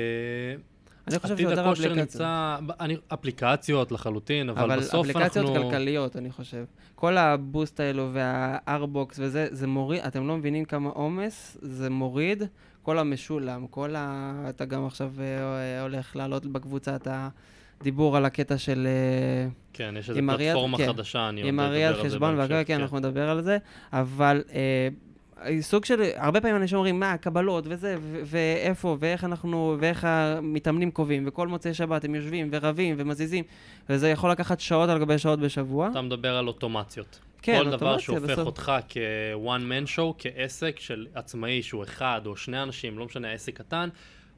[1.09, 1.99] אני חושב שיותר אפליקציות.
[1.99, 5.11] נמצא, אני, אפליקציות לחלוטין, אבל, אבל בסוף אנחנו...
[5.11, 6.65] אבל אפליקציות כלכליות, אני חושב.
[6.95, 12.43] כל הבוסט האלו והארבוקס וזה, זה מוריד, אתם לא מבינים כמה עומס זה מוריד.
[12.83, 14.35] כל המשולם, כל ה...
[14.49, 17.09] אתה גם עכשיו אה, הולך לעלות בקבוצה את
[17.81, 18.87] הדיבור על הקטע של...
[18.87, 21.95] אה, כן, יש איזו פלטפורמה כן, חדשה, אני עוד אדבר על זה בהמשך.
[21.95, 23.59] עם אריאל חשבון והכל, כן, כן, אנחנו נדבר על זה,
[23.93, 24.43] אבל...
[24.53, 24.89] אה,
[25.61, 31.25] סוג של, הרבה פעמים אנשים אומרים, מה, קבלות וזה, ואיפה, ואיך אנחנו, ואיך המתאמנים קובעים,
[31.27, 33.45] וכל מוצאי שבת הם יושבים ורבים ומזיזים,
[33.91, 35.89] וזה יכול לקחת שעות על גבי שעות בשבוע.
[35.91, 37.19] אתה מדבר על אוטומציות.
[37.43, 38.47] כן, כל דבר שהופך בסוף.
[38.47, 43.59] אותך כ-one man show, כעסק של עצמאי שהוא אחד או שני אנשים, לא משנה, עסק
[43.59, 43.89] קטן,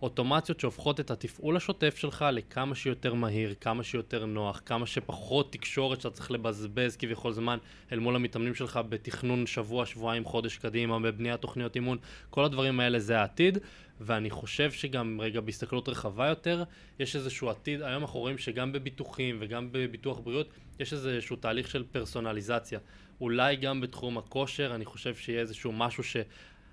[0.02, 6.00] אוטומציות שהופכות את התפעול השוטף שלך לכמה שיותר מהיר, כמה שיותר נוח, כמה שפחות תקשורת
[6.00, 7.58] שאתה צריך לבזבז כביכול זמן
[7.92, 11.98] אל מול המתאמנים שלך בתכנון שבוע, שבועיים, חודש קדימה, בבניית תוכניות אימון,
[12.30, 13.58] כל הדברים האלה זה העתיד,
[14.00, 16.64] ואני חושב שגם, רגע, בהסתכלות רחבה יותר,
[16.98, 20.48] יש איזשהו עתיד, היום אנחנו רואים שגם בביטוחים וגם בביטוח בריאות,
[20.80, 22.78] יש איזשהו תהליך של פרסונליזציה.
[23.20, 26.16] אולי גם בתחום הכושר, אני חושב שיהיה איזשהו משהו ש...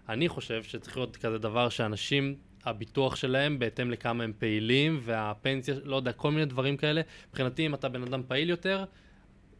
[0.09, 2.35] אני חושב שצריך להיות כזה דבר שאנשים
[2.65, 7.01] הביטוח שלהם בהתאם לכמה הם פעילים, והפנסיה, לא יודע, כל מיני דברים כאלה.
[7.29, 8.85] מבחינתי, אם אתה בן אדם פעיל יותר,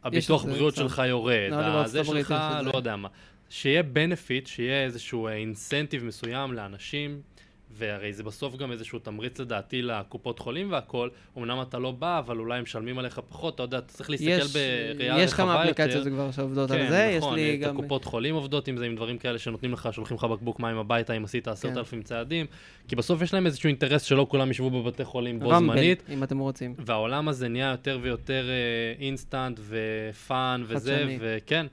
[0.03, 0.81] הביטוח בריאות קצת.
[0.81, 2.69] שלך יורד, הזה הברית שלך, זה.
[2.71, 3.07] לא יודע מה.
[3.49, 7.21] שיהיה benefit, שיהיה איזשהו אינסנטיב מסוים לאנשים,
[7.71, 12.39] והרי זה בסוף גם איזשהו תמריץ לדעתי לקופות חולים והכל, אמנם אתה לא בא, אבל
[12.39, 15.23] אולי הם משלמים עליך פחות, אתה יודע, אתה צריך להסתכל יש, בראייה רחבה יותר.
[15.23, 17.77] יש כמה אפליקציות כבר שעובדות על זה, יש נכון, לי את גם...
[17.77, 21.13] הקופות חולים עובדות עם זה, עם דברים כאלה שנותנים לך, שולחים לך בקבוק מים הביתה
[21.13, 21.51] אם עשית כן.
[21.51, 22.45] עשרת אלפים צעדים,
[22.87, 26.23] כי בסוף יש להם איזשהו אינטרס שלא כולם ישבו בבתי חולים בו רמבל, זמנית, אם
[26.23, 26.75] אתם רוצים.
[26.77, 31.17] והעולם הזה נהיה יותר ויותר אה, instant ו fun וזה.
[31.19, 31.65] וכן,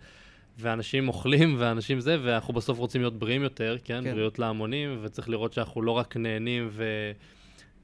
[0.59, 4.14] ואנשים אוכלים ואנשים זה, ואנחנו בסוף רוצים להיות בריאים יותר, כן, כן.
[4.14, 7.12] בריאות להמונים, וצריך לראות שאנחנו לא רק נהנים ו...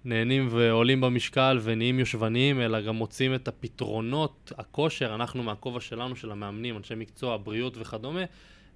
[0.04, 6.30] נהנים ועולים במשקל ונהיים יושבניים, אלא גם מוצאים את הפתרונות, הכושר, אנחנו מהכובע שלנו, של
[6.30, 8.24] המאמנים, אנשי מקצוע, בריאות וכדומה,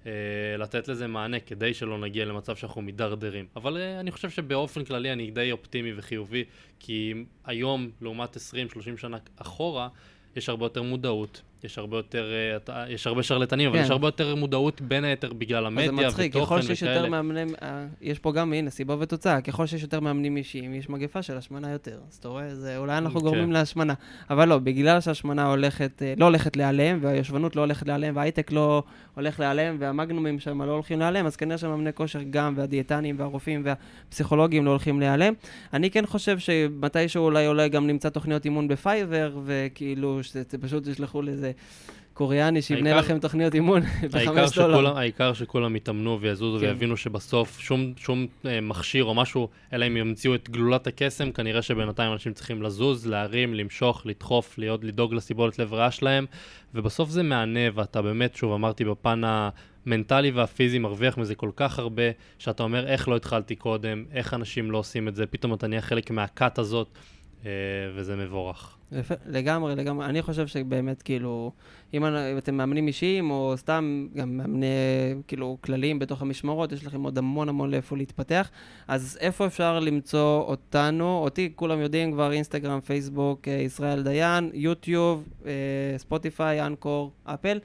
[0.05, 0.11] אה,
[0.57, 3.45] לתת לזה מענה כדי שלא נגיע למצב שאנחנו מידרדרים.
[3.55, 6.43] אבל אה, אני חושב שבאופן כללי אני די אופטימי וחיובי,
[6.79, 7.13] כי
[7.45, 8.39] היום, לעומת 20-30
[8.97, 9.87] שנה אחורה,
[10.35, 12.31] יש הרבה יותר מודעות, יש הרבה יותר,
[12.69, 13.83] אה, יש הרבה שרלטנים, אבל כן.
[13.83, 17.09] יש הרבה יותר מודעות בין היתר בגלל המדיה זה מצחיק, ותוכן ככל שיש יותר וכאלה.
[17.09, 21.21] מאמנים, אה, יש פה גם, הנה, סיבה ותוצאה, ככל שיש יותר מאמנים אישיים, יש מגפה
[21.21, 21.99] של השמנה יותר.
[22.09, 23.25] אז אתה רואה, זה, אולי אנחנו כן.
[23.25, 23.93] גורמים להשמנה.
[24.29, 28.83] אבל לא, בגלל שהשמנה הולכת, אה, לא הולכת להיעלם, והיושבנות לא הולכת להיעלם, וההייטק לא
[29.15, 34.65] הולך להיעלם, והמגנומים שם לא הולכים להיעלם, אז כנראה שמאמני כושר גם, והדיאטנים, והרופאים, והפסיכולוגים
[34.65, 35.33] לא הולכים להיעלם.
[35.73, 41.21] אני כן חושב שמתישהו אולי אולי גם נמצא תוכניות אימון בפייבר, וכאילו, שזה פשוט ישלחו
[41.47, 41.97] לאיזה...
[42.13, 43.81] קוריאני שיבנה העיקר- לכם תוכניות אימון
[44.11, 44.73] בחמש דולר.
[44.73, 46.65] שכולם, העיקר שכולם יתאמנו ויזוזו כן.
[46.65, 51.61] ויבינו שבסוף שום, שום אה, מכשיר או משהו, אלא אם ימציאו את גלולת הקסם, כנראה
[51.61, 56.25] שבינתיים אנשים צריכים לזוז, להרים, למשוך, לדחוף, להיות, לדאוג לסיבולת לב ריאה שלהם,
[56.75, 62.03] ובסוף זה מהנה, ואתה באמת, שוב אמרתי, בפן המנטלי והפיזי מרוויח מזה כל כך הרבה,
[62.39, 65.81] שאתה אומר, איך לא התחלתי קודם, איך אנשים לא עושים את זה, פתאום אתה נהיה
[65.81, 66.87] חלק מהכת הזאת,
[67.95, 68.77] וזה מבורך.
[68.91, 70.05] יפה, לגמרי, לגמרי.
[70.05, 71.51] אני חושב שבאמת, כאילו,
[71.93, 72.03] אם
[72.37, 74.65] אתם מאמנים אישיים, או סתם גם מאמני,
[75.27, 78.49] כאילו, כלליים בתוך המשמרות, יש לכם עוד המון המון לאיפה להתפתח.
[78.87, 81.17] אז איפה אפשר למצוא אותנו?
[81.17, 85.51] אותי כולם יודעים כבר, אינסטגרם, פייסבוק, אה, ישראל דיין, יוטיוב, אה,
[85.97, 87.59] ספוטיפיי, אנקור, אפל.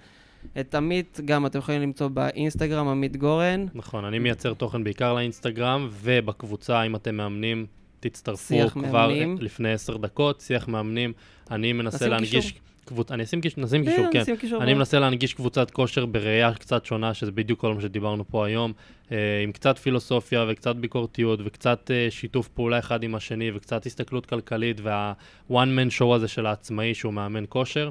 [0.60, 3.66] את עמית גם אתם יכולים למצוא באינסטגרם, עמית גורן.
[3.74, 7.66] נכון, אני מייצר תוכן בעיקר לאינסטגרם, ובקבוצה, אם אתם מאמנים,
[8.03, 9.36] תצטרפו כבר מאמנים.
[9.40, 11.12] לפני עשר דקות, שיח מאמנים.
[11.50, 12.55] אני מנסה להנגיש...
[12.84, 13.12] קבוצ...
[13.12, 14.36] אני אשים קישור, נשים כן, קישור, כן.
[14.36, 18.46] קישור אני מנסה להנגיש קבוצת כושר בראייה קצת שונה, שזה בדיוק כל מה שדיברנו פה
[18.46, 18.72] היום,
[19.12, 24.26] אה, עם קצת פילוסופיה וקצת ביקורתיות וקצת אה, שיתוף פעולה אחד עם השני וקצת הסתכלות
[24.26, 27.90] כלכלית וה-one man show הזה של העצמאי שהוא מאמן כושר.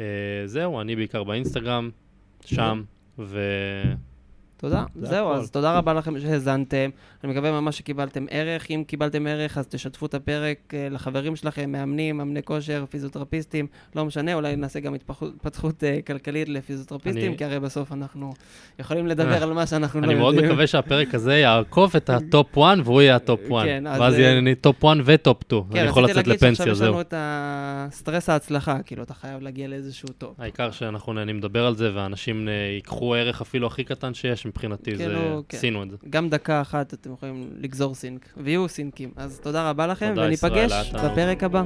[0.00, 0.04] אה,
[0.46, 1.90] זהו, אני בעיקר באינסטגרם,
[2.44, 2.82] שם,
[3.18, 3.40] ו...
[4.62, 4.84] תודה.
[4.94, 5.38] זה זהו, הכל.
[5.40, 6.90] אז תודה רבה לכם שהאזנתם.
[7.24, 8.66] אני מקווה ממש שקיבלתם ערך.
[8.70, 14.04] אם קיבלתם ערך, אז תשתפו את הפרק אה, לחברים שלכם, מאמנים, מאמני כושר, פיזיותרפיסטים, לא
[14.04, 18.32] משנה, אולי נעשה גם התפתחות- אה, כלכלית לפיזיותרפיסטים, אני- כי הרי בסוף אנחנו
[18.78, 20.34] יכולים לדבר על מה שאנחנו לא אני יודעים.
[20.34, 23.64] מאוד מקווה שהפרק הזה יעקוף את ה top 1 והוא יהיה ה top 1.
[23.64, 25.62] כן, אז, ואז אה, יהיה לי top 1 ו top 2.
[25.72, 27.00] כן, אני יכול רציתי לצאת להגיד שעכשיו לפנסיה, יש לנו זהו.
[27.00, 30.40] את הסטרס ההצלחה, כאילו, אתה חייב להגיע לאיזשהו top.
[30.40, 34.96] העיקר שאנחנו נהנים לדבר על זה, ואנשים אה, ייקחו ערך אפילו הכי קטן שיש, מבחינתי,
[34.96, 35.16] זה...
[35.52, 35.96] עשינו את זה.
[36.10, 39.10] גם דקה אחת אתם יכולים לגזור סינק, ויהיו סינקים.
[39.16, 40.92] אז תודה רבה לכם, וניפגש.
[40.94, 41.62] בפרק הבא.